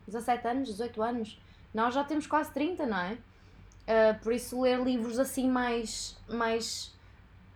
17 0.07 0.49
anos, 0.49 0.69
18 0.69 1.03
anos. 1.03 1.41
Nós 1.73 1.95
já 1.95 2.03
temos 2.03 2.27
quase 2.27 2.51
30, 2.53 2.87
não 2.87 2.99
é? 2.99 3.13
Uh, 3.13 4.19
por 4.23 4.33
isso 4.33 4.61
ler 4.61 4.81
livros 4.81 5.19
assim 5.19 5.49
mais, 5.49 6.17
mais 6.29 6.93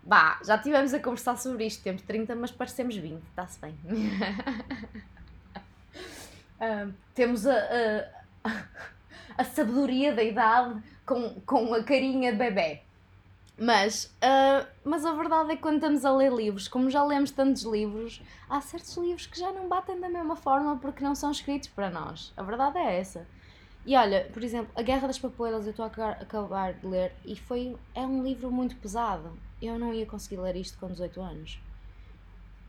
Bah, 0.06 0.38
já 0.46 0.56
tivemos 0.56 0.94
a 0.94 1.00
conversar 1.00 1.36
sobre 1.36 1.66
isto. 1.66 1.82
Temos 1.82 2.02
30, 2.02 2.36
mas 2.36 2.52
parecemos 2.52 2.94
20, 2.96 3.20
está-se 3.24 3.60
bem. 3.60 3.76
uh, 6.60 6.92
temos 7.12 7.44
a, 7.44 7.56
a, 8.44 8.52
a, 9.42 9.44
sabedoria 9.44 10.14
da 10.14 10.22
idade 10.22 10.80
com, 11.04 11.40
com 11.40 11.74
a 11.74 11.82
carinha 11.82 12.30
de 12.30 12.38
bebê. 12.38 12.82
Mas, 13.58 14.14
uh, 14.16 14.66
mas 14.84 15.06
a 15.06 15.12
verdade 15.12 15.52
é 15.52 15.56
que 15.56 15.62
quando 15.62 15.76
estamos 15.76 16.04
a 16.04 16.12
ler 16.12 16.30
livros, 16.30 16.68
como 16.68 16.90
já 16.90 17.02
lemos 17.02 17.30
tantos 17.30 17.62
livros, 17.62 18.22
há 18.50 18.60
certos 18.60 18.94
livros 18.98 19.26
que 19.26 19.38
já 19.38 19.50
não 19.50 19.66
batem 19.66 19.98
da 19.98 20.10
mesma 20.10 20.36
forma 20.36 20.76
porque 20.76 21.02
não 21.02 21.14
são 21.14 21.30
escritos 21.30 21.68
para 21.70 21.88
nós. 21.88 22.34
A 22.36 22.42
verdade 22.42 22.76
é 22.78 22.98
essa. 22.98 23.26
E 23.86 23.96
olha, 23.96 24.28
por 24.32 24.42
exemplo, 24.42 24.70
A 24.74 24.82
Guerra 24.82 25.06
das 25.06 25.18
Papoelas 25.18 25.64
eu 25.64 25.70
estou 25.70 25.84
a 25.84 25.88
acabar, 25.88 26.20
acabar 26.20 26.74
de 26.74 26.86
ler 26.86 27.14
e 27.24 27.34
foi, 27.34 27.76
é 27.94 28.00
um 28.00 28.22
livro 28.22 28.50
muito 28.50 28.76
pesado. 28.76 29.32
Eu 29.62 29.78
não 29.78 29.94
ia 29.94 30.04
conseguir 30.04 30.38
ler 30.38 30.56
isto 30.56 30.76
com 30.78 30.88
18 30.88 31.18
anos. 31.22 31.58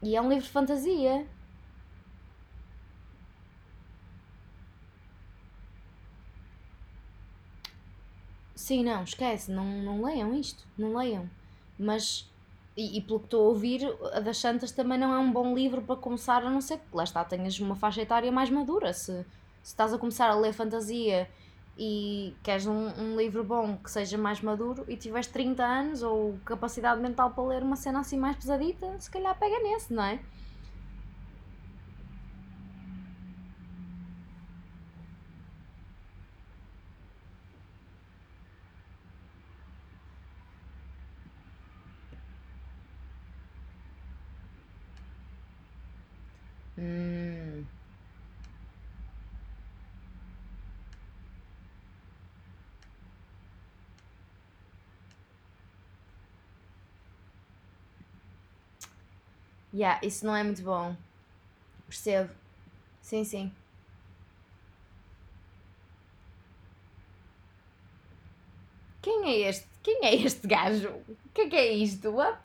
E 0.02 0.15
é 0.15 0.21
um 0.21 0.30
livro 0.30 0.45
de 0.45 0.52
fantasia. 0.52 1.28
Sim, 8.67 8.84
não, 8.84 9.01
esquece, 9.03 9.49
não, 9.49 9.63
não 9.63 10.03
leiam 10.03 10.36
isto, 10.36 10.67
não 10.77 10.97
leiam. 10.97 11.30
Mas, 11.80 12.30
e, 12.75 12.97
e 12.97 13.01
pelo 13.01 13.19
que 13.19 13.27
estou 13.27 13.45
a 13.45 13.47
ouvir, 13.47 13.82
a 14.12 14.19
das 14.19 14.39
Santas 14.39 14.73
também 14.73 14.99
não 14.99 15.13
é 15.13 15.17
um 15.17 15.32
bom 15.32 15.56
livro 15.56 15.82
para 15.82 15.95
começar, 15.95 16.43
a 16.43 16.49
não 16.49 16.60
ser 16.60 16.80
que 16.80 16.93
lá 16.93 17.06
está, 17.06 17.23
tenhas 17.23 17.58
uma 17.62 17.77
faixa 17.77 18.01
etária 18.01 18.30
mais 18.30 18.49
madura. 18.49 18.91
Se, 18.91 19.23
se 19.63 19.71
estás 19.71 19.93
a 19.93 19.97
começar 19.97 20.30
a 20.30 20.36
ler 20.36 20.51
fantasia 20.51 21.30
e 21.77 22.36
queres 22.43 22.67
um, 22.67 22.89
um 23.01 23.15
livro 23.15 23.41
bom 23.41 23.77
que 23.77 23.89
seja 23.89 24.17
mais 24.17 24.41
maduro 24.41 24.84
e 24.89 24.97
tiveres 24.97 25.27
30 25.27 25.63
anos 25.63 26.03
ou 26.03 26.38
capacidade 26.43 26.99
mental 26.99 27.30
para 27.32 27.45
ler 27.45 27.63
uma 27.63 27.77
cena 27.77 28.01
assim 28.01 28.17
mais 28.17 28.36
pesadita, 28.36 28.99
se 28.99 29.10
calhar 29.10 29.34
pega 29.39 29.63
nesse, 29.63 29.93
não 29.93 30.03
é? 30.03 30.19
Yeah, 59.78 60.00
isso 60.04 60.26
não 60.26 60.36
é 60.36 60.44
muito 60.44 60.63
bom. 60.63 60.96
Percebo. 61.88 62.34
Sim, 63.02 63.24
sim. 63.24 63.52
Quem 69.02 69.26
é 69.30 69.50
este? 69.50 69.68
Quem 69.84 70.06
é 70.06 70.16
este 70.16 70.48
gajo? 70.48 70.90
O 70.90 71.30
que 71.34 71.42
é 71.42 71.50
que 71.50 71.56
é 71.56 71.74
isto? 71.74 72.10
What? 72.12 72.40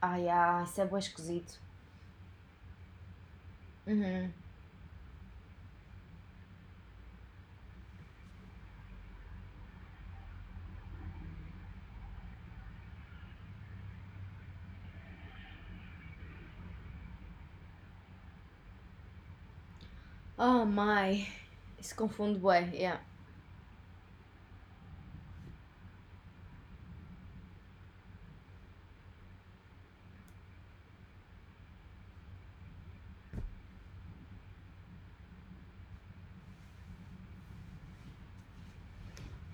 Ai, 0.00 0.26
ah, 0.28 0.62
isso 0.64 0.80
é 0.80 0.86
bem 0.86 0.98
esquisito. 0.98 1.58
Uhum. 3.86 4.32
Oh 20.38 20.64
my. 20.64 21.26
Isso 21.78 21.94
confunde 21.94 22.38
bué, 22.38 22.70
yeah. 22.74 23.00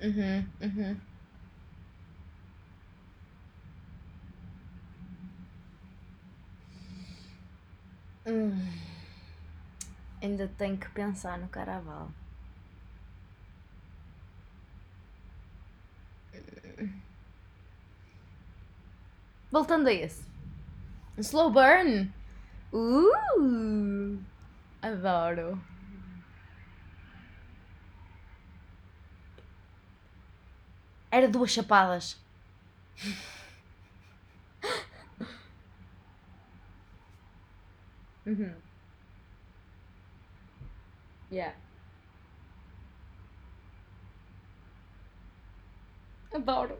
Uhum, 0.03 0.53
uhum. 0.61 1.01
Hum, 8.27 8.92
ainda 10.23 10.49
tenho 10.57 10.77
que 10.79 10.89
pensar 10.91 11.39
no 11.39 11.49
Caraval. 11.49 12.11
Voltando 19.51 19.89
a 19.89 19.93
esse. 19.93 20.25
Slow 21.19 21.51
burn. 21.51 22.11
Uh! 22.73 24.19
Adoro. 24.81 25.61
Era 31.11 31.29
duas 31.29 31.51
chapadas. 31.51 32.17
Uhum. 38.25 38.55
Yeah. 41.33 41.55
Adoro. 46.37 46.77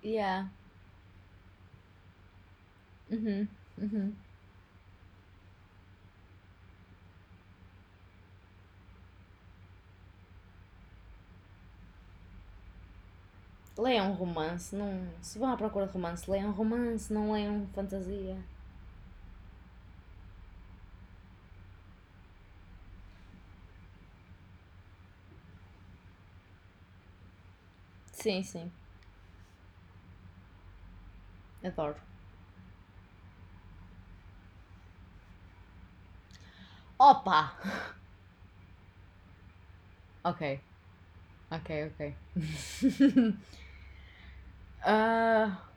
Yeah. 0.00 0.48
Uhum. 3.10 3.48
Uhum. 3.78 4.25
Leiam 13.78 14.12
romance, 14.14 14.74
não. 14.74 15.08
Se 15.22 15.38
vão 15.38 15.48
à 15.52 15.56
procura 15.56 15.86
de 15.86 15.92
romance, 15.92 16.28
leiam 16.30 16.50
romance, 16.50 17.12
não 17.12 17.30
leiam 17.32 17.66
fantasia. 17.74 18.36
Sim, 28.12 28.42
sim. 28.44 28.70
Adoro. 31.62 31.96
Opa! 36.98 37.38
Ok, 40.24 40.42
ok, 41.50 41.70
ok. 41.90 42.00
Ah, 44.86 45.74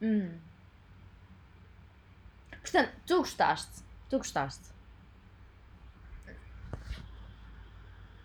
hum. 0.00 0.50
Portanto, 2.62 2.92
tu 3.06 3.16
gostaste. 3.18 3.82
Tu 4.08 4.16
gostaste. 4.18 4.72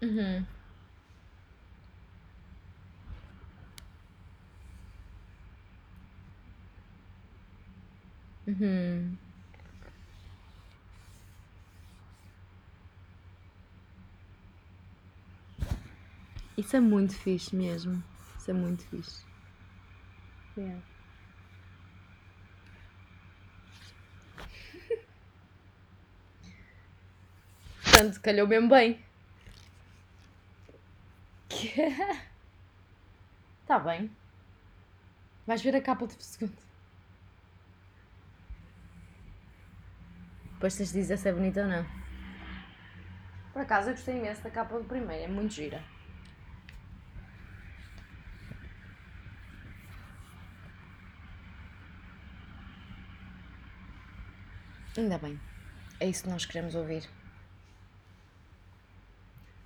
Uhum. 0.01 0.47
Uhum. 8.47 9.32
Isso 16.57 16.75
é 16.75 16.79
muito 16.79 17.15
fixe 17.15 17.55
mesmo. 17.55 18.03
Isso 18.37 18.51
é 18.51 18.53
muito 18.53 18.83
fixe. 18.87 19.25
Yeah. 20.57 20.81
Portanto, 27.83 28.21
calhou 28.21 28.47
mesmo 28.47 28.69
bem. 28.69 29.03
Tá 33.65 33.79
bem. 33.79 34.11
Vais 35.47 35.61
ver 35.61 35.75
a 35.75 35.81
capa 35.81 36.05
do 36.05 36.21
segundo. 36.21 36.53
Depois 40.53 40.75
tens 40.75 40.91
de 40.91 40.99
dizer 40.99 41.17
se 41.17 41.29
é 41.29 41.33
bonita 41.33 41.61
ou 41.61 41.67
não. 41.67 41.85
Por 43.53 43.61
acaso 43.61 43.89
eu 43.89 43.93
gostei 43.95 44.17
imenso 44.17 44.43
da 44.43 44.51
capa 44.51 44.77
do 44.77 44.83
primeiro, 44.85 45.23
é 45.23 45.27
muito 45.27 45.53
gira. 45.53 45.83
Ainda 54.97 55.19
bem. 55.19 55.39
É 55.99 56.07
isso 56.09 56.23
que 56.23 56.29
nós 56.29 56.45
queremos 56.45 56.73
ouvir. 56.75 57.07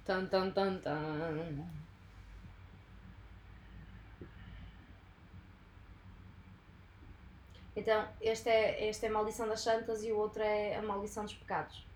Tan, 0.05 0.23
tan, 0.31 0.47
tan, 0.55 0.73
tan. 0.83 0.97
Então, 7.75 8.13
este 8.19 8.49
é, 8.49 8.89
este 8.89 9.05
é 9.05 9.09
a 9.09 9.11
maldição 9.13 9.47
das 9.47 9.61
santas 9.61 10.03
e 10.03 10.11
o 10.11 10.17
outro 10.17 10.43
é 10.43 10.75
a 10.75 10.81
maldição 10.81 11.23
dos 11.23 11.33
pecados. 11.33 11.87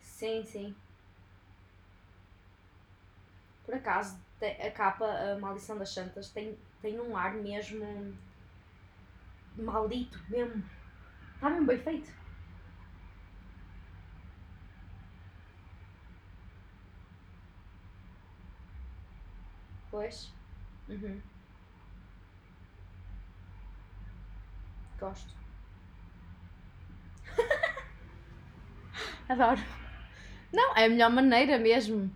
Sim, 0.00 0.44
sim. 0.44 0.76
Por 3.64 3.74
acaso, 3.74 4.16
a 4.46 4.70
capa, 4.70 5.06
a 5.06 5.38
maldição 5.38 5.78
das 5.78 5.90
santas, 5.90 6.30
tem, 6.30 6.58
tem 6.80 7.00
um 7.00 7.16
ar 7.16 7.34
mesmo 7.34 8.16
maldito, 9.56 10.18
mesmo. 10.28 10.62
Está 11.34 11.50
mesmo 11.50 11.66
bem 11.66 11.78
feito. 11.78 12.12
Pois. 19.90 20.32
Uhum. 20.88 21.20
Gosto. 24.98 25.34
Adoro. 29.28 29.60
Não, 30.52 30.76
é 30.76 30.84
a 30.86 30.88
melhor 30.88 31.10
maneira 31.10 31.58
mesmo. 31.58 32.10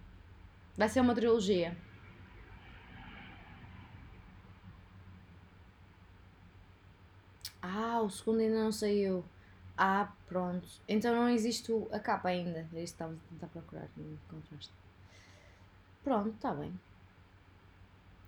Vai 0.77 0.89
ser 0.89 1.01
uma 1.01 1.15
trilogia. 1.15 1.77
Ah, 7.69 8.01
o 8.01 8.09
segundo 8.09 8.41
ainda 8.41 8.63
não 8.63 8.73
saiu. 8.73 9.25
Ah, 9.77 10.13
pronto. 10.27 10.69
Então 10.89 11.15
não 11.15 11.29
existe 11.29 11.73
a 11.93 11.99
capa 11.99 12.29
ainda. 12.29 12.61
É 12.61 12.63
isso 12.63 12.95
que 12.95 13.03
estava 13.03 13.13
a 13.15 13.29
tentar 13.31 13.49
procurar 13.49 13.89
no 13.97 14.19
contraste. 14.29 14.73
Pronto, 16.05 16.31
está 16.37 16.55
bem. 16.55 16.73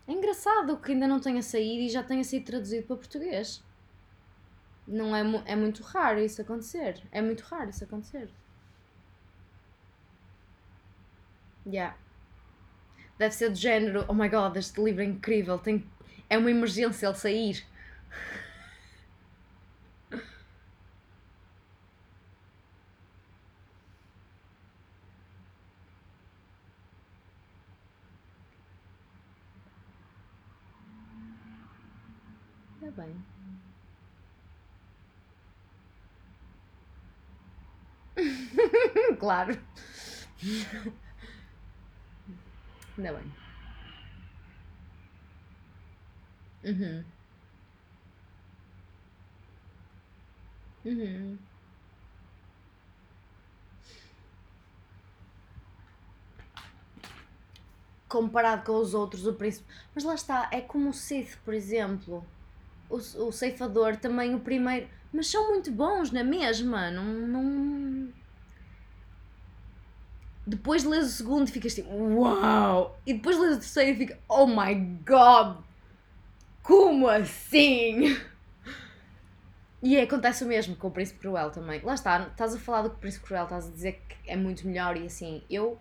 É 0.09 0.13
engraçado 0.13 0.77
que 0.79 0.91
ainda 0.91 1.07
não 1.07 1.21
tenha 1.21 1.41
saído 1.43 1.83
e 1.83 1.89
já 1.89 2.03
tenha 2.03 2.25
sido 2.25 2.45
traduzido 2.45 2.85
para 2.87 2.97
português. 2.97 3.63
Não 4.89 5.15
é, 5.15 5.21
é 5.53 5.55
muito 5.55 5.83
raro 5.85 6.19
isso 6.19 6.43
acontecer. 6.43 7.01
É 7.13 7.23
muito 7.23 7.43
raro 7.43 7.71
isso 7.71 7.85
acontecer. 7.85 8.29
Yeah. 11.67 11.93
Deve 13.19 13.35
ser 13.35 13.51
do 13.51 13.57
género, 13.57 14.05
oh 14.09 14.15
my 14.15 14.29
god, 14.29 14.57
este 14.57 14.81
livro 14.81 15.03
é 15.03 15.05
incrível, 15.05 15.59
tem, 15.59 15.85
é 16.31 16.39
uma 16.39 16.51
emergência 16.51 17.07
ele 17.07 17.15
sair. 17.17 17.65
bem. 32.97 33.15
Claro. 39.29 39.59
Ainda 42.97 43.13
bem. 43.13 43.33
Uhum. 46.65 47.05
Uhum. 50.85 51.39
Comparado 58.09 58.65
com 58.65 58.79
os 58.79 58.95
outros, 58.95 59.27
o 59.27 59.35
príncipe. 59.35 59.67
Mas 59.95 60.05
lá 60.05 60.15
está, 60.15 60.49
é 60.51 60.63
como 60.63 60.89
o 60.89 60.95
Sith, 60.95 61.37
por 61.45 61.53
exemplo 61.53 62.27
o, 62.89 62.97
o 62.97 63.33
ceifador 63.33 63.97
também 63.97 64.35
o 64.35 64.41
primeiro. 64.41 64.89
Mas 65.13 65.29
são 65.29 65.49
muito 65.49 65.71
bons 65.71 66.11
na 66.11 66.25
mesma, 66.25 66.91
não. 66.91 67.05
não... 67.05 68.13
Depois 70.49 70.83
lês 70.83 71.07
o 71.07 71.11
segundo 71.11 71.47
e 71.47 71.51
ficas 71.51 71.75
tipo, 71.75 71.91
uau! 71.93 72.99
E 73.05 73.13
depois 73.13 73.39
lês 73.39 73.57
o 73.57 73.61
terceiro 73.61 73.91
e 73.91 73.97
fica, 73.97 74.19
oh 74.27 74.47
my 74.47 74.75
god! 75.07 75.59
Como 76.63 77.07
assim? 77.07 78.17
E 79.83 79.97
é, 79.97 80.03
acontece 80.03 80.45
o 80.45 80.47
mesmo 80.47 80.75
com 80.75 80.89
o 80.89 80.91
Príncipe 80.91 81.21
Cruel 81.21 81.51
também. 81.51 81.83
Lá 81.83 81.93
está, 81.93 82.29
estás 82.29 82.55
a 82.55 82.59
falar 82.59 82.83
do 82.83 82.91
Príncipe 82.91 83.27
Cruel, 83.27 83.45
estás 83.45 83.69
a 83.69 83.71
dizer 83.71 84.03
que 84.09 84.31
é 84.31 84.37
muito 84.37 84.67
melhor 84.67 84.97
e 84.97 85.05
assim. 85.05 85.43
Eu, 85.51 85.79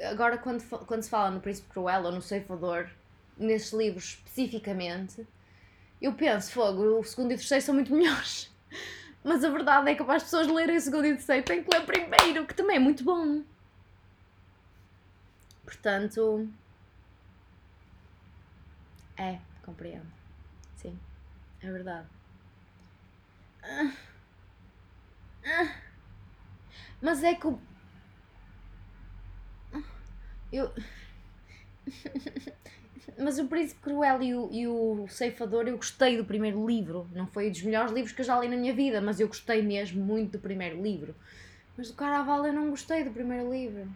agora, 0.00 0.38
quando, 0.38 0.62
quando 0.86 1.02
se 1.02 1.10
fala 1.10 1.32
no 1.32 1.40
Príncipe 1.40 1.68
Cruel 1.70 2.04
ou 2.04 2.12
no 2.12 2.22
Ceifador, 2.22 2.86
nesses 3.36 3.72
livros 3.72 4.04
especificamente, 4.04 5.26
eu 6.00 6.12
penso, 6.12 6.52
fogo, 6.52 7.00
o 7.00 7.02
segundo 7.02 7.32
e 7.32 7.34
o 7.34 7.38
terceiro 7.38 7.64
são 7.64 7.74
muito 7.74 7.92
melhores. 7.92 8.54
Mas 9.24 9.42
a 9.42 9.50
verdade 9.50 9.90
é 9.90 9.96
que 9.96 10.04
para 10.04 10.14
as 10.14 10.22
pessoas 10.22 10.46
lerem 10.46 10.76
o 10.76 10.80
segundo 10.80 11.06
e 11.06 11.12
o 11.12 11.16
terceiro 11.16 11.44
têm 11.44 11.64
que 11.64 11.76
ler 11.76 11.84
primeiro, 11.84 12.46
que 12.46 12.54
também 12.54 12.76
é 12.76 12.78
muito 12.78 13.02
bom. 13.02 13.42
Portanto. 15.66 16.48
É, 19.18 19.40
compreendo. 19.64 20.06
Sim, 20.76 20.96
é 21.60 21.70
verdade. 21.72 22.06
Mas 27.02 27.22
é 27.24 27.34
que. 27.34 27.48
Eu. 30.52 30.72
Mas 33.18 33.38
o 33.38 33.46
Príncipe 33.48 33.80
Cruel 33.80 34.22
e 34.22 34.34
o, 34.34 34.52
e 34.52 34.68
o 34.68 35.06
Ceifador, 35.08 35.66
eu 35.66 35.76
gostei 35.76 36.16
do 36.16 36.24
primeiro 36.24 36.66
livro. 36.66 37.08
Não 37.12 37.26
foi 37.26 37.48
um 37.48 37.50
dos 37.50 37.62
melhores 37.62 37.92
livros 37.92 38.12
que 38.12 38.20
eu 38.20 38.26
já 38.26 38.38
li 38.38 38.48
na 38.48 38.56
minha 38.56 38.74
vida, 38.74 39.00
mas 39.00 39.18
eu 39.20 39.26
gostei 39.26 39.62
mesmo 39.62 40.04
muito 40.04 40.32
do 40.32 40.38
primeiro 40.38 40.82
livro. 40.82 41.14
Mas 41.76 41.90
do 41.90 41.94
Caraval 41.96 42.46
eu 42.46 42.52
não 42.52 42.70
gostei 42.70 43.04
do 43.04 43.10
primeiro 43.10 43.50
livro. 43.52 43.88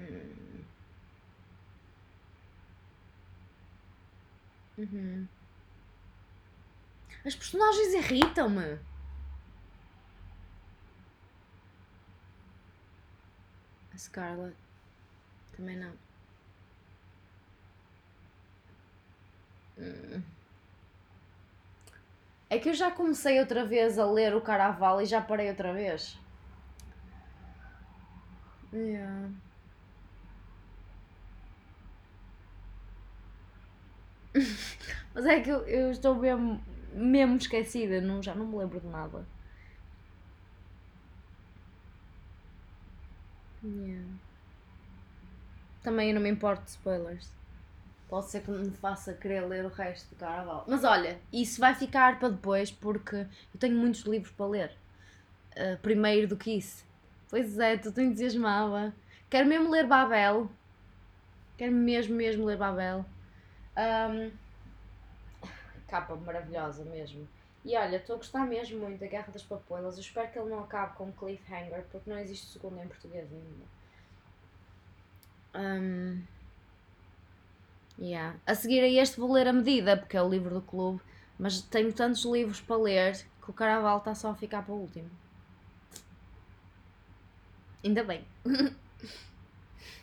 Hum. 0.00 0.64
Uhum. 4.78 5.28
As 7.24 7.34
personagens 7.34 7.94
irritam-me. 7.94 8.78
A 13.92 13.98
Scarlett. 13.98 14.56
Também 15.56 15.76
não. 15.76 15.92
É 22.48 22.58
que 22.58 22.68
eu 22.68 22.74
já 22.74 22.90
comecei 22.90 23.38
outra 23.38 23.64
vez 23.64 23.98
a 23.98 24.04
ler 24.04 24.34
o 24.34 24.40
Caraval 24.40 25.00
e 25.00 25.06
já 25.06 25.20
parei 25.20 25.48
outra 25.48 25.72
vez. 25.72 26.18
Yeah. 28.72 29.30
Mas 35.14 35.26
é 35.26 35.40
que 35.40 35.50
eu, 35.50 35.66
eu 35.66 35.90
estou 35.90 36.14
mesmo, 36.14 36.62
mesmo 36.92 37.36
esquecida, 37.36 38.00
não, 38.00 38.22
já 38.22 38.34
não 38.34 38.46
me 38.46 38.56
lembro 38.56 38.80
de 38.80 38.86
nada. 38.86 39.24
Yeah. 43.62 44.06
Também 45.82 46.08
eu 46.08 46.14
não 46.14 46.22
me 46.22 46.30
importo 46.30 46.64
de 46.64 46.70
spoilers. 46.70 47.30
Pode 48.08 48.26
ser 48.30 48.42
que 48.42 48.50
me 48.50 48.70
faça 48.72 49.14
querer 49.14 49.46
ler 49.46 49.64
o 49.64 49.68
resto 49.68 50.08
do 50.10 50.16
Caraval. 50.16 50.64
Mas 50.66 50.82
olha, 50.82 51.18
isso 51.32 51.60
vai 51.60 51.74
ficar 51.74 52.18
para 52.18 52.30
depois 52.30 52.70
porque 52.70 53.16
eu 53.16 53.60
tenho 53.60 53.76
muitos 53.76 54.02
livros 54.02 54.32
para 54.32 54.46
ler. 54.46 54.72
Uh, 55.52 55.78
primeiro 55.80 56.26
do 56.26 56.36
que 56.36 56.52
isso. 56.52 56.84
Pois 57.28 57.58
é, 57.58 57.74
estou 57.74 58.02
entusiasmada. 58.02 58.92
Quero 59.28 59.48
mesmo 59.48 59.70
ler 59.70 59.86
Babel. 59.86 60.50
Quero 61.56 61.72
mesmo, 61.72 62.16
mesmo 62.16 62.44
ler 62.44 62.56
Babel. 62.56 63.04
Um, 63.80 64.30
capa 65.88 66.14
maravilhosa 66.16 66.84
mesmo. 66.84 67.26
E 67.64 67.76
olha, 67.76 67.96
estou 67.96 68.14
a 68.14 68.18
gostar 68.18 68.46
mesmo 68.46 68.78
muito 68.78 69.00
da 69.00 69.06
Guerra 69.06 69.32
das 69.32 69.42
Papoilas. 69.42 69.94
Eu 69.94 70.00
espero 70.00 70.30
que 70.30 70.38
ele 70.38 70.50
não 70.50 70.60
acabe 70.60 70.96
com 70.96 71.12
cliffhanger 71.12 71.84
porque 71.90 72.08
não 72.08 72.18
existe 72.18 72.46
segundo 72.46 72.78
em 72.78 72.86
português 72.88 73.28
ainda. 73.32 73.80
Um, 75.54 76.22
yeah. 77.98 78.36
A 78.46 78.54
seguir 78.54 78.80
a 78.80 78.88
este 78.88 79.18
vou 79.18 79.32
ler 79.32 79.48
a 79.48 79.52
medida, 79.52 79.96
porque 79.96 80.16
é 80.16 80.22
o 80.22 80.28
livro 80.28 80.54
do 80.54 80.62
clube, 80.62 81.00
mas 81.38 81.60
tenho 81.60 81.92
tantos 81.92 82.24
livros 82.24 82.60
para 82.60 82.76
ler 82.76 83.16
que 83.42 83.50
o 83.50 83.52
Caraval 83.52 83.98
está 83.98 84.14
só 84.14 84.30
a 84.30 84.34
ficar 84.34 84.62
para 84.62 84.74
o 84.74 84.80
último. 84.80 85.10
Ainda 87.84 88.04
bem. 88.04 88.24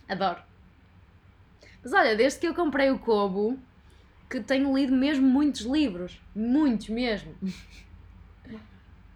Adoro. 0.10 0.42
Mas 1.84 1.94
olha, 1.94 2.16
desde 2.16 2.40
que 2.40 2.48
eu 2.48 2.56
comprei 2.56 2.92
o 2.92 3.00
Kobo, 3.00 3.58
que 4.30 4.40
tenho 4.42 4.76
lido 4.76 4.94
mesmo 4.94 5.28
muitos 5.28 5.62
livros. 5.62 6.22
Muitos 6.36 6.90
mesmo. 6.90 7.34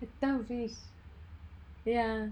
É 0.02 0.08
tão 0.20 0.44
fixe. 0.44 0.84
Yeah. 1.86 2.32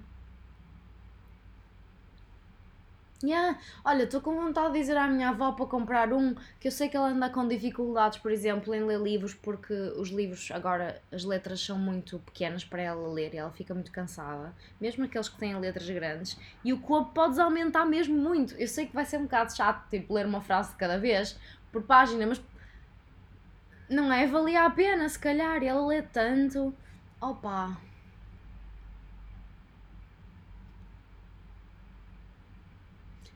Yeah. 3.22 3.60
Olha, 3.84 4.04
estou 4.04 4.22
com 4.22 4.34
vontade 4.34 4.74
de 4.74 4.80
dizer 4.80 4.96
à 4.96 5.06
minha 5.06 5.30
avó 5.30 5.52
para 5.52 5.65
comprar 5.65 6.13
um, 6.13 6.34
que 6.58 6.70
eu 6.70 6.72
sei 6.72 6.88
que 6.88 6.96
ela 6.96 7.10
anda 7.10 7.30
com 7.30 7.46
dificuldades, 7.48 8.18
por 8.18 8.32
exemplo, 8.32 8.74
em 8.74 8.82
ler 8.84 9.00
livros, 9.00 9.34
porque 9.34 9.74
os 9.74 10.10
livros 10.10 10.50
agora, 10.52 11.02
as 11.12 11.26
letras 11.26 11.60
são 11.60 11.78
muito 11.78 12.18
pequenas 12.20 12.63
para 12.63 12.82
ela 12.82 13.12
ler 13.12 13.34
e 13.34 13.38
ela 13.38 13.52
fica 13.52 13.74
muito 13.74 13.92
cansada, 13.92 14.56
mesmo 14.80 15.04
aqueles 15.04 15.28
que 15.28 15.38
têm 15.38 15.60
letras 15.60 15.89
grandes, 15.89 16.39
e 16.63 16.72
o 16.72 16.80
corpo 16.80 17.12
podes 17.13 17.39
aumentar 17.39 17.86
mesmo 17.86 18.15
muito. 18.18 18.56
Eu 18.56 18.68
sei 18.70 18.86
que 18.88 18.94
vai 18.96 19.04
ser 19.04 19.18
um 19.18 19.24
bocado 19.24 19.54
chato, 19.54 19.89
tipo, 19.89 20.13
ler 20.13 20.26
uma 20.26 20.39
frase 20.39 20.72
de 20.72 20.78
cada 20.78 20.98
vez 20.98 21.38
por 21.74 21.84
página, 21.84 22.26
mas 22.26 22.42
não 23.89 24.12
é? 24.13 24.25
Valia 24.28 24.65
a 24.65 24.69
pena, 24.69 25.08
se 25.10 25.19
calhar, 25.19 25.63
ela 25.63 25.86
lê 25.88 26.02
tanto. 26.02 26.73
Opa! 27.21 27.78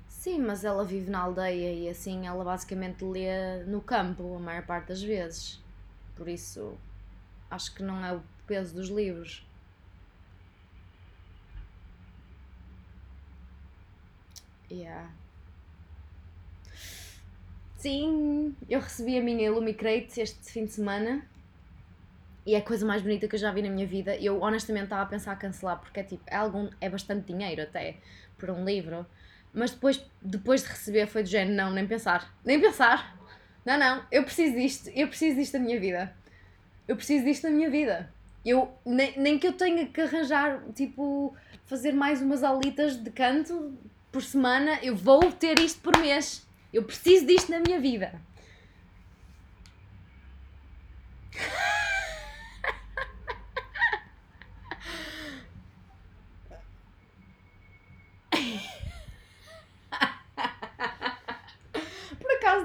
Sim, 0.07 0.39
mas 0.39 0.63
ela 0.63 0.85
vive 0.85 1.09
na 1.11 1.19
aldeia 1.19 1.73
e 1.73 1.89
assim 1.89 2.25
ela 2.27 2.43
basicamente 2.45 3.03
lê 3.03 3.63
no 3.65 3.81
campo 3.81 4.35
a 4.35 4.39
maior 4.39 4.65
parte 4.65 4.87
das 4.87 5.01
vezes. 5.03 5.61
Por 6.15 6.29
isso 6.29 6.77
acho 7.51 7.73
que 7.75 7.83
não 7.83 8.03
é 8.05 8.13
o 8.13 8.23
peso 8.47 8.73
dos 8.75 8.89
livros. 8.89 9.45
Yeah. 14.69 15.22
Sim, 17.83 18.55
eu 18.69 18.79
recebi 18.79 19.17
a 19.17 19.21
minha 19.21 19.47
Illumicrate 19.47 20.21
este 20.21 20.49
fim 20.49 20.63
de 20.63 20.71
semana 20.71 21.21
e 22.45 22.55
é 22.55 22.59
a 22.59 22.61
coisa 22.61 22.85
mais 22.85 23.01
bonita 23.01 23.27
que 23.27 23.35
eu 23.35 23.39
já 23.39 23.51
vi 23.51 23.61
na 23.61 23.69
minha 23.69 23.85
vida. 23.85 24.15
Eu 24.15 24.41
honestamente 24.41 24.85
estava 24.85 25.01
a 25.01 25.05
pensar 25.05 25.33
a 25.33 25.35
cancelar 25.35 25.81
porque 25.81 25.99
é 25.99 26.03
tipo, 26.03 26.23
é, 26.25 26.37
algum, 26.37 26.69
é 26.79 26.89
bastante 26.89 27.33
dinheiro 27.33 27.61
até 27.61 27.97
por 28.37 28.49
um 28.49 28.63
livro. 28.63 29.05
Mas 29.53 29.71
depois, 29.71 30.01
depois 30.21 30.63
de 30.63 30.69
receber 30.69 31.07
foi 31.07 31.23
do 31.23 31.29
género, 31.29 31.57
não, 31.57 31.71
nem 31.71 31.85
pensar. 31.85 32.33
Nem 32.45 32.57
pensar. 32.57 33.19
Não, 33.65 33.77
não, 33.77 34.01
eu 34.09 34.23
preciso 34.23 34.55
disto, 34.55 34.89
eu 34.95 35.09
preciso 35.09 35.35
disto 35.35 35.57
na 35.57 35.65
minha 35.65 35.77
vida. 35.77 36.15
Eu 36.87 36.95
preciso 36.95 37.25
disto 37.25 37.43
na 37.43 37.49
minha 37.49 37.69
vida. 37.69 38.09
Eu, 38.45 38.71
nem, 38.85 39.19
nem 39.19 39.37
que 39.37 39.45
eu 39.45 39.51
tenha 39.51 39.85
que 39.87 39.99
arranjar, 39.99 40.63
tipo, 40.73 41.35
fazer 41.65 41.91
mais 41.91 42.21
umas 42.21 42.43
aulitas 42.43 42.95
de 42.95 43.11
canto 43.11 43.77
por 44.09 44.23
semana, 44.23 44.79
eu 44.81 44.95
vou 44.95 45.33
ter 45.33 45.59
isto 45.59 45.81
por 45.81 45.97
mês. 45.97 46.42
Eu 46.73 46.83
preciso 46.83 47.25
disto 47.25 47.51
na 47.51 47.59
minha 47.59 47.79
vida. 47.79 48.19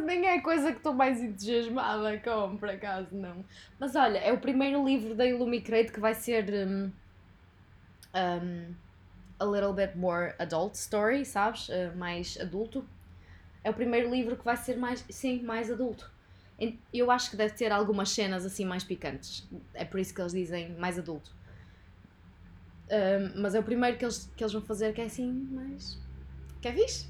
nem 0.09 0.27
é 0.27 0.39
a 0.39 0.43
coisa 0.43 0.71
que 0.73 0.79
estou 0.79 0.95
mais 0.95 1.23
entusiasmada 1.23 2.19
com, 2.19 2.57
por 2.57 2.71
acaso 2.71 3.15
não. 3.15 3.45
Mas 3.79 3.95
olha, 3.95 4.19
é 4.19 4.33
o 4.33 4.39
primeiro 4.39 4.85
livro 4.85 5.15
da 5.15 5.27
Illumicrate 5.27 5.93
que 5.93 6.01
vai 6.01 6.15
ser 6.15 6.47
um, 6.67 6.91
um, 8.15 8.75
a 9.39 9.45
little 9.45 9.75
bit 9.75 9.97
more 9.97 10.35
adult 10.39 10.75
story, 10.75 11.25
sabes? 11.25 11.69
Uh, 11.69 11.95
mais 11.97 12.39
adulto. 12.41 12.85
É 13.63 13.71
o 13.71 13.75
primeiro 13.75 14.11
livro 14.11 14.37
que 14.37 14.45
vai 14.45 14.57
ser 14.57 14.77
mais, 14.77 15.05
sim, 15.11 15.43
mais 15.43 15.71
adulto. 15.71 16.11
Eu 16.93 17.11
acho 17.11 17.31
que 17.31 17.37
deve 17.37 17.55
ter 17.55 17.71
algumas 17.71 18.11
cenas 18.11 18.45
assim 18.45 18.65
mais 18.65 18.83
picantes. 18.83 19.49
É 19.75 19.85
por 19.85 20.01
isso 20.01 20.15
que 20.15 20.21
eles 20.21 20.33
dizem 20.33 20.75
mais 20.75 20.99
adulto. 20.99 21.31
Um, 22.91 23.43
mas 23.43 23.55
é 23.55 23.61
o 23.61 23.63
primeiro 23.63 23.97
que 23.99 24.05
eles, 24.05 24.31
que 24.37 24.43
eles 24.43 24.53
vão 24.53 24.63
fazer 24.63 24.93
que 24.95 25.01
é 25.01 25.05
assim 25.05 25.31
mais. 25.31 25.99
Que 26.61 26.69
é 26.69 26.73
fixe? 26.73 27.09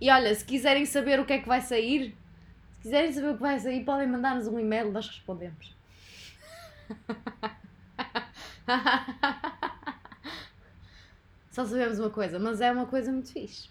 E 0.00 0.10
olha, 0.10 0.34
se 0.34 0.44
quiserem 0.44 0.86
saber 0.86 1.20
o 1.20 1.26
que 1.26 1.34
é 1.34 1.38
que 1.40 1.48
vai 1.48 1.60
sair, 1.60 2.16
se 2.72 2.80
quiserem 2.80 3.12
saber 3.12 3.30
o 3.30 3.34
que 3.34 3.42
vai 3.42 3.58
sair, 3.58 3.84
podem 3.84 4.08
mandar-nos 4.08 4.46
um 4.46 4.58
e-mail, 4.58 4.90
nós 4.90 5.06
respondemos. 5.06 5.76
Só 11.50 11.66
sabemos 11.66 11.98
uma 11.98 12.08
coisa, 12.08 12.38
mas 12.38 12.60
é 12.62 12.70
uma 12.72 12.86
coisa 12.86 13.12
muito 13.12 13.30
fixe. 13.32 13.68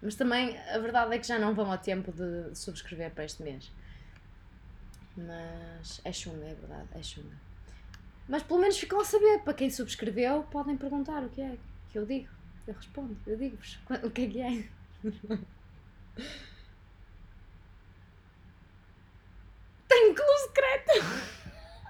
Mas 0.00 0.14
também 0.14 0.56
a 0.58 0.78
verdade 0.78 1.14
é 1.14 1.18
que 1.18 1.26
já 1.26 1.38
não 1.38 1.54
vão 1.54 1.72
a 1.72 1.78
tempo 1.78 2.12
de 2.12 2.56
subscrever 2.56 3.10
para 3.10 3.24
este 3.24 3.42
mês. 3.42 3.70
Mas 5.16 6.00
é 6.04 6.12
chunga, 6.12 6.44
é 6.44 6.54
verdade, 6.54 6.88
é 6.92 7.02
chunga. 7.02 7.36
Mas 8.28 8.42
pelo 8.42 8.60
menos 8.60 8.78
ficam 8.78 9.00
a 9.00 9.04
saber. 9.04 9.40
Para 9.40 9.54
quem 9.54 9.70
subscreveu, 9.70 10.44
podem 10.44 10.76
perguntar 10.76 11.24
o 11.24 11.28
que 11.28 11.40
é 11.40 11.58
que 11.90 11.98
eu 11.98 12.06
digo. 12.06 12.28
Eu 12.66 12.74
respondo, 12.74 13.16
eu 13.26 13.36
digo-vos 13.36 13.78
o 14.04 14.10
que 14.10 14.22
é 14.22 14.28
que 14.28 14.40
é. 14.40 14.68
Tenho 19.88 20.14
clube 20.14 20.38
secreto! 20.46 20.92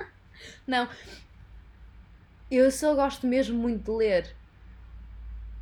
Não. 0.67 0.89
Eu 2.51 2.71
só 2.71 2.95
gosto 2.95 3.27
mesmo 3.27 3.59
muito 3.59 3.85
de 3.85 3.91
ler. 3.91 4.37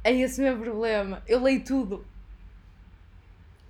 É 0.04 0.12
esse 0.12 0.40
o 0.40 0.44
meu 0.44 0.58
problema. 0.58 1.22
Eu 1.26 1.42
leio 1.42 1.64
tudo. 1.64 2.06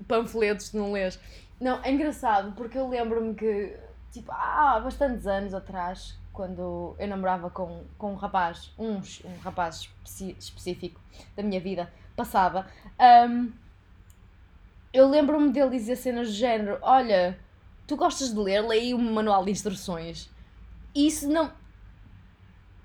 Panfletos, 0.07 0.73
não 0.73 0.93
lês. 0.93 1.19
Não, 1.61 1.83
é 1.83 1.91
engraçado 1.91 2.53
porque 2.53 2.79
eu 2.79 2.89
lembro-me 2.89 3.35
que, 3.35 3.77
tipo, 4.13 4.31
há 4.33 4.79
bastantes 4.81 5.27
anos 5.27 5.55
atrás, 5.55 6.19
quando 6.33 6.95
eu 6.99 7.09
namorava 7.09 7.49
com, 7.51 7.85
com 7.97 8.13
um 8.13 8.17
rapaz, 8.17 8.73
um, 8.79 8.97
um 8.97 9.39
rapaz 9.43 9.91
específico 10.05 11.01
da 11.35 11.43
minha 11.43 11.61
vida, 11.61 11.91
passava, 12.15 12.67
um, 13.29 13.51
eu 14.93 15.09
lembro-me 15.09 15.51
dele 15.51 15.71
dizer 15.71 15.97
cenas 15.97 16.29
do 16.29 16.35
género: 16.35 16.79
Olha, 16.83 17.39
tu 17.87 17.97
gostas 17.97 18.33
de 18.33 18.39
ler, 18.39 18.61
leia 18.63 18.97
um 18.97 19.13
manual 19.13 19.45
de 19.45 19.51
instruções. 19.51 20.31
E 20.95 21.07
isso 21.07 21.29
não. 21.29 21.53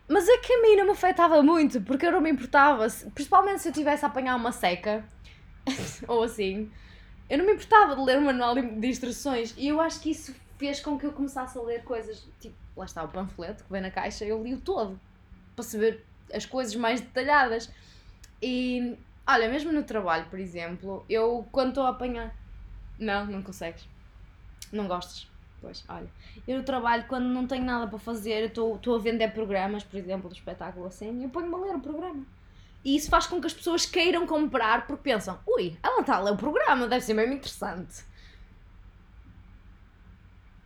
Mas 0.08 0.28
é 0.28 0.38
que 0.40 0.52
a 0.52 0.62
mim 0.62 0.76
não 0.76 0.86
me 0.86 0.92
afetava 0.92 1.42
muito, 1.42 1.82
porque 1.82 2.06
eu 2.06 2.12
não 2.12 2.20
me 2.20 2.30
importava, 2.30 2.86
principalmente 3.14 3.62
se 3.62 3.70
eu 3.70 3.74
tivesse 3.74 4.04
a 4.04 4.10
apanhar 4.10 4.36
uma 4.36 4.52
seca, 4.52 5.06
ou 6.06 6.24
assim, 6.24 6.70
eu 7.32 7.38
não 7.38 7.46
me 7.46 7.54
importava 7.54 7.96
de 7.96 8.02
ler 8.02 8.18
um 8.18 8.26
manual 8.26 8.54
de 8.56 8.88
instruções. 8.88 9.56
E 9.58 9.66
eu 9.66 9.80
acho 9.80 10.02
que 10.02 10.12
isso 10.12 10.36
fez 10.58 10.82
com 10.82 11.00
que 11.00 11.06
eu 11.06 11.14
começasse 11.14 11.58
a 11.58 11.62
ler 11.62 11.82
coisas, 11.82 12.28
tipo, 12.42 12.54
lá 12.76 12.84
está 12.84 13.02
o 13.06 13.08
panfleto 13.08 13.64
que 13.64 13.72
vem 13.72 13.82
na 13.82 13.90
caixa, 13.90 14.26
eu 14.26 14.44
li 14.44 14.54
o 14.54 14.60
todo, 14.60 15.00
para 15.56 15.64
saber 15.64 16.06
as 16.34 16.46
coisas 16.46 16.76
mais 16.76 17.00
detalhadas. 17.00 17.72
E, 18.42 18.98
olha, 19.26 19.48
mesmo 19.48 19.72
no 19.72 19.82
trabalho, 19.82 20.26
por 20.30 20.40
exemplo, 20.40 21.06
eu 21.10 21.48
quando 21.54 21.70
estou 21.70 21.86
a 21.86 21.92
apanhar. 21.92 22.36
Não, 23.00 23.26
não 23.26 23.42
consegues. 23.42 23.88
Não 24.70 24.86
gostas. 24.86 25.26
Pois, 25.62 25.86
olha. 25.88 26.10
Eu 26.46 26.58
no 26.58 26.66
trabalho, 26.66 27.06
quando 27.08 27.28
não 27.28 27.48
tenho 27.48 27.64
nada 27.64 27.88
para 27.88 27.98
fazer, 27.98 28.44
estou 28.48 28.94
a 28.94 29.00
vender 29.00 29.32
programas, 29.32 29.86
por 29.86 29.98
exemplo, 29.98 30.28
do 30.28 30.36
espetáculo 30.36 30.86
assim, 30.86 31.24
eu 31.24 31.30
ponho-me 31.30 31.56
a 31.56 31.58
ler 31.60 31.76
o 31.76 31.80
programa. 31.80 32.26
E 32.84 32.96
isso 32.96 33.10
faz 33.10 33.28
com 33.28 33.40
que 33.40 33.48
as 33.48 33.54
pessoas 33.54 33.86
queiram 33.86 34.26
comprar 34.26 34.88
porque 34.88 35.04
pensam: 35.04 35.40
ui, 35.46 35.78
ela 35.84 36.02
está 36.02 36.16
a 36.16 36.20
ler 36.20 36.34
o 36.34 36.38
programa, 36.38 36.88
deve 36.88 37.06
ser 37.06 37.14
mesmo 37.14 37.34
interessante. 37.34 38.04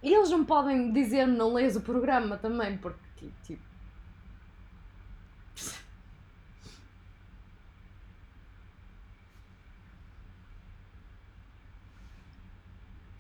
E 0.02 0.14
eles 0.14 0.30
não 0.30 0.46
podem 0.46 0.92
dizer 0.94 1.26
não 1.26 1.54
leias 1.54 1.76
o 1.76 1.82
programa 1.82 2.38
também, 2.38 2.78
porque 2.78 3.30
tipo. 3.44 3.64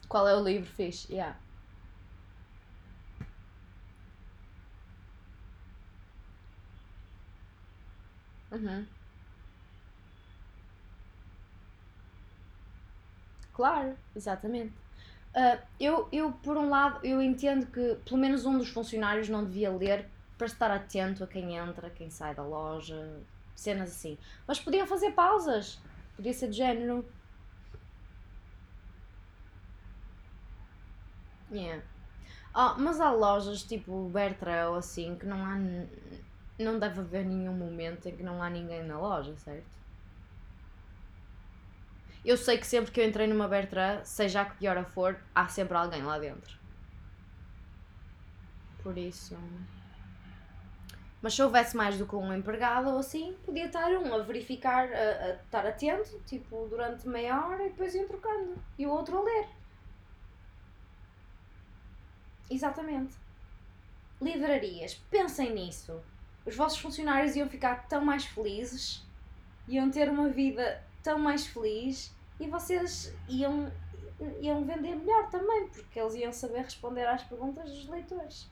Qual 0.07 0.27
é 0.27 0.35
o 0.35 0.43
livro 0.43 0.69
fixe? 0.69 1.11
Yeah. 1.11 1.35
Uhum. 8.55 8.87
Claro, 13.53 13.97
exatamente. 14.15 14.75
Uh, 15.35 15.61
eu, 15.79 16.09
eu, 16.11 16.33
por 16.33 16.57
um 16.57 16.69
lado, 16.69 16.99
eu 17.03 17.21
entendo 17.21 17.67
que 17.67 17.95
pelo 18.05 18.19
menos 18.19 18.45
um 18.45 18.57
dos 18.57 18.69
funcionários 18.69 19.29
não 19.29 19.43
devia 19.45 19.71
ler 19.71 20.09
para 20.37 20.47
estar 20.47 20.71
atento 20.71 21.23
a 21.23 21.27
quem 21.27 21.55
entra, 21.57 21.89
quem 21.89 22.09
sai 22.09 22.35
da 22.35 22.43
loja, 22.43 23.23
cenas 23.55 23.91
assim. 23.91 24.17
Mas 24.47 24.59
podiam 24.59 24.87
fazer 24.87 25.11
pausas. 25.13 25.83
Podia 26.15 26.33
ser 26.33 26.49
de 26.49 26.57
género. 26.57 27.05
Yeah. 31.51 31.81
Oh, 32.55 32.75
mas 32.79 32.99
há 33.01 33.11
lojas 33.11 33.63
tipo 33.63 34.09
Bertrand 34.09 34.77
assim 34.77 35.15
que 35.17 35.25
não 35.25 35.45
há. 35.45 35.57
Não 36.57 36.79
deve 36.79 37.01
haver 37.01 37.25
nenhum 37.25 37.53
momento 37.53 38.07
em 38.07 38.15
que 38.15 38.23
não 38.23 38.41
há 38.41 38.49
ninguém 38.49 38.83
na 38.83 38.97
loja, 38.97 39.35
certo? 39.37 39.75
Eu 42.23 42.37
sei 42.37 42.57
que 42.57 42.65
sempre 42.65 42.91
que 42.91 42.99
eu 42.99 43.07
entrei 43.07 43.27
numa 43.27 43.47
Bertrand, 43.47 44.03
seja 44.03 44.41
a 44.41 44.45
que 44.45 44.57
pior 44.57 44.77
a 44.77 44.83
for, 44.83 45.19
há 45.33 45.47
sempre 45.47 45.77
alguém 45.77 46.01
lá 46.01 46.17
dentro. 46.17 46.57
Por 48.81 48.97
isso. 48.97 49.37
Mas 51.21 51.33
se 51.33 51.43
houvesse 51.43 51.75
mais 51.75 51.97
do 51.97 52.07
que 52.07 52.15
um 52.15 52.33
empregado 52.33 52.89
ou 52.89 52.99
assim, 52.99 53.35
podia 53.45 53.65
estar 53.65 53.91
um 53.91 54.13
a 54.13 54.19
verificar, 54.23 54.87
a, 54.91 55.25
a 55.25 55.29
estar 55.33 55.65
atento, 55.65 56.19
tipo, 56.25 56.67
durante 56.67 57.07
meia 57.07 57.45
hora 57.45 57.65
e 57.65 57.69
depois 57.69 57.93
iam 57.93 58.07
trocando. 58.07 58.55
E 58.77 58.85
o 58.85 58.91
outro 58.91 59.17
a 59.17 59.21
ler. 59.21 59.47
Exatamente. 62.49 63.15
Livrarias, 64.21 64.95
pensem 65.09 65.53
nisso. 65.53 66.01
Os 66.45 66.55
vossos 66.55 66.79
funcionários 66.79 67.35
iam 67.35 67.49
ficar 67.49 67.87
tão 67.87 68.03
mais 68.03 68.25
felizes, 68.25 69.03
iam 69.67 69.89
ter 69.89 70.09
uma 70.09 70.29
vida 70.29 70.83
tão 71.01 71.17
mais 71.17 71.47
feliz 71.47 72.13
e 72.39 72.47
vocês 72.47 73.13
iam, 73.27 73.71
iam 74.39 74.63
vender 74.63 74.95
melhor 74.95 75.29
também, 75.29 75.67
porque 75.69 75.99
eles 75.99 76.13
iam 76.15 76.31
saber 76.31 76.61
responder 76.61 77.05
às 77.07 77.23
perguntas 77.23 77.69
dos 77.71 77.87
leitores. 77.87 78.47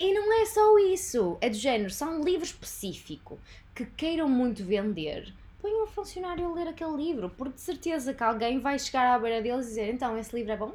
E 0.00 0.14
não 0.14 0.32
é 0.40 0.46
só 0.46 0.78
isso, 0.78 1.36
é 1.40 1.50
do 1.50 1.56
género, 1.56 1.90
se 1.90 2.04
há 2.04 2.06
um 2.06 2.22
livro 2.22 2.44
específico 2.44 3.38
que 3.74 3.84
queiram 3.84 4.28
muito 4.28 4.64
vender, 4.64 5.34
ponham 5.60 5.84
um 5.84 5.86
funcionário 5.88 6.46
a 6.46 6.54
ler 6.54 6.68
aquele 6.68 6.96
livro, 6.96 7.30
porque 7.30 7.54
de 7.54 7.60
certeza 7.60 8.14
que 8.14 8.22
alguém 8.22 8.60
vai 8.60 8.78
chegar 8.78 9.12
à 9.12 9.18
beira 9.18 9.42
deles 9.42 9.66
e 9.66 9.68
dizer: 9.70 9.92
então, 9.92 10.16
esse 10.16 10.34
livro 10.36 10.52
é 10.52 10.56
bom? 10.56 10.74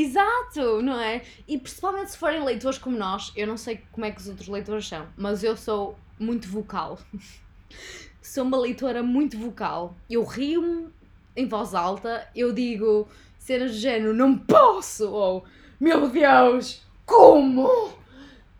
Exato, 0.00 0.80
não 0.80 1.00
é? 1.00 1.24
E 1.48 1.58
principalmente 1.58 2.12
se 2.12 2.18
forem 2.18 2.44
leitores 2.44 2.78
como 2.78 2.96
nós, 2.96 3.32
eu 3.34 3.48
não 3.48 3.56
sei 3.56 3.82
como 3.90 4.06
é 4.06 4.12
que 4.12 4.20
os 4.20 4.28
outros 4.28 4.46
leitores 4.46 4.86
são, 4.86 5.08
mas 5.16 5.42
eu 5.42 5.56
sou 5.56 5.98
muito 6.16 6.46
vocal. 6.46 7.00
sou 8.22 8.44
uma 8.44 8.56
leitora 8.58 9.02
muito 9.02 9.36
vocal. 9.36 9.96
Eu 10.08 10.22
rio-me 10.22 10.88
em 11.34 11.48
voz 11.48 11.74
alta, 11.74 12.28
eu 12.32 12.52
digo 12.52 13.08
cenas 13.40 13.72
do 13.72 13.76
género 13.78 14.14
não 14.14 14.38
posso, 14.38 15.10
ou 15.10 15.44
meu 15.80 16.08
Deus, 16.08 16.80
como? 17.04 17.92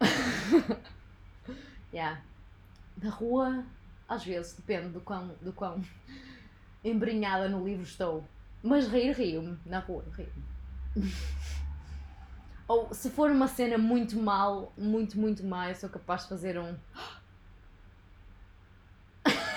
yeah. 1.94 2.20
Da 2.96 3.10
rua, 3.10 3.64
às 4.08 4.24
vezes, 4.24 4.54
depende 4.54 4.88
do 4.88 5.00
quão, 5.00 5.28
do 5.40 5.52
quão 5.52 5.80
embrenhada 6.82 7.48
no 7.48 7.64
livro 7.64 7.84
estou. 7.84 8.24
Mas 8.60 8.88
rir, 8.88 9.12
rio-me. 9.12 9.56
Na 9.64 9.78
rua, 9.78 10.04
rio-me. 10.16 10.57
Ou 12.68 12.92
se 12.92 13.10
for 13.10 13.30
uma 13.30 13.48
cena 13.48 13.78
muito 13.78 14.16
mal, 14.18 14.72
muito, 14.76 15.18
muito 15.18 15.44
má, 15.44 15.70
eu 15.70 15.74
sou 15.74 15.88
capaz 15.88 16.22
de 16.22 16.28
fazer 16.28 16.58
um. 16.58 16.76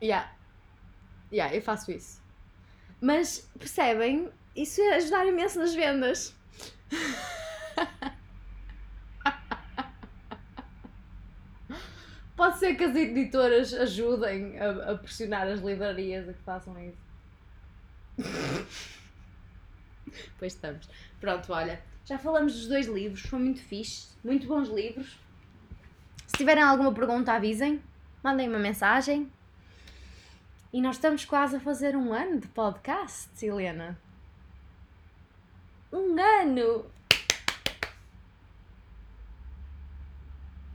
Yeah. 0.00 0.30
Yeah, 1.32 1.54
eu 1.54 1.60
faço 1.60 1.90
isso. 1.90 2.20
Mas 3.00 3.48
percebem? 3.58 4.30
Isso 4.56 4.80
é 4.80 4.96
ajudar 4.96 5.26
imenso 5.26 5.58
nas 5.58 5.74
vendas. 5.74 6.34
Pode 12.38 12.58
ser 12.60 12.76
que 12.76 12.84
as 12.84 12.94
editoras 12.94 13.74
ajudem 13.74 14.56
a, 14.60 14.92
a 14.92 14.96
pressionar 14.96 15.48
as 15.48 15.58
livrarias 15.58 16.28
a 16.28 16.32
que 16.32 16.42
façam 16.44 16.80
isso. 16.80 16.96
pois 20.38 20.52
estamos. 20.52 20.88
Pronto, 21.20 21.52
olha. 21.52 21.82
Já 22.04 22.16
falamos 22.16 22.54
dos 22.54 22.68
dois 22.68 22.86
livros, 22.86 23.22
foi 23.22 23.40
muito 23.40 23.60
fixe, 23.60 24.10
muito 24.22 24.46
bons 24.46 24.68
livros. 24.68 25.18
Se 26.28 26.36
tiverem 26.36 26.62
alguma 26.62 26.94
pergunta, 26.94 27.32
avisem, 27.32 27.82
mandem 28.22 28.48
uma 28.48 28.60
mensagem. 28.60 29.28
E 30.72 30.80
nós 30.80 30.94
estamos 30.94 31.24
quase 31.24 31.56
a 31.56 31.60
fazer 31.60 31.96
um 31.96 32.12
ano 32.12 32.38
de 32.38 32.46
podcast, 32.46 33.44
Helena. 33.44 33.98
Um 35.92 36.14
ano! 36.16 36.86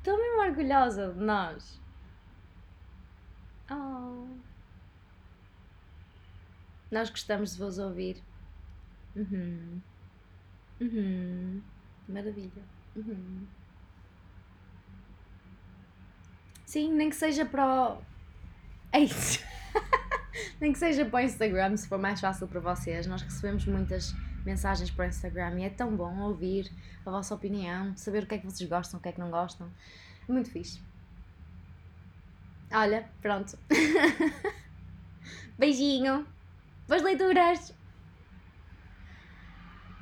Estou 0.03 0.17
mesmo 0.17 0.32
orgulhosa 0.43 1.13
de 1.13 1.19
nós. 1.19 1.81
Oh. 3.71 4.27
Nós 6.91 7.09
gostamos 7.09 7.53
de 7.53 7.59
vos 7.59 7.77
ouvir. 7.79 8.21
Uhum. 9.15 9.81
Uhum. 10.79 11.61
Maravilha. 12.07 12.63
Uhum. 12.95 13.47
Sim, 16.65 16.91
nem 16.93 17.09
que 17.09 17.15
seja 17.15 17.45
para 17.45 17.65
o. 17.65 18.01
É 18.91 18.99
isso. 18.99 19.43
Nem 20.59 20.73
que 20.73 20.79
seja 20.79 21.05
para 21.05 21.17
o 21.17 21.25
Instagram, 21.25 21.77
se 21.77 21.87
for 21.87 21.99
mais 21.99 22.19
fácil 22.19 22.47
para 22.47 22.59
vocês. 22.59 23.05
Nós 23.05 23.21
recebemos 23.21 23.65
muitas 23.65 24.15
mensagens 24.43 24.89
para 24.89 25.05
o 25.05 25.07
Instagram 25.07 25.59
e 25.59 25.63
é 25.65 25.69
tão 25.69 25.95
bom 25.95 26.19
ouvir 26.21 26.71
a 27.05 27.11
vossa 27.11 27.35
opinião, 27.35 27.95
saber 27.95 28.23
o 28.23 28.25
que 28.27 28.35
é 28.35 28.37
que 28.39 28.45
vocês 28.45 28.67
gostam, 28.67 28.99
o 28.99 29.03
que 29.03 29.09
é 29.09 29.11
que 29.11 29.19
não 29.19 29.29
gostam. 29.29 29.69
Muito 30.27 30.49
fixe. 30.49 30.79
Olha, 32.71 33.07
pronto. 33.21 33.57
Beijinho. 35.57 36.25
Boas 36.87 37.03
leituras! 37.03 37.73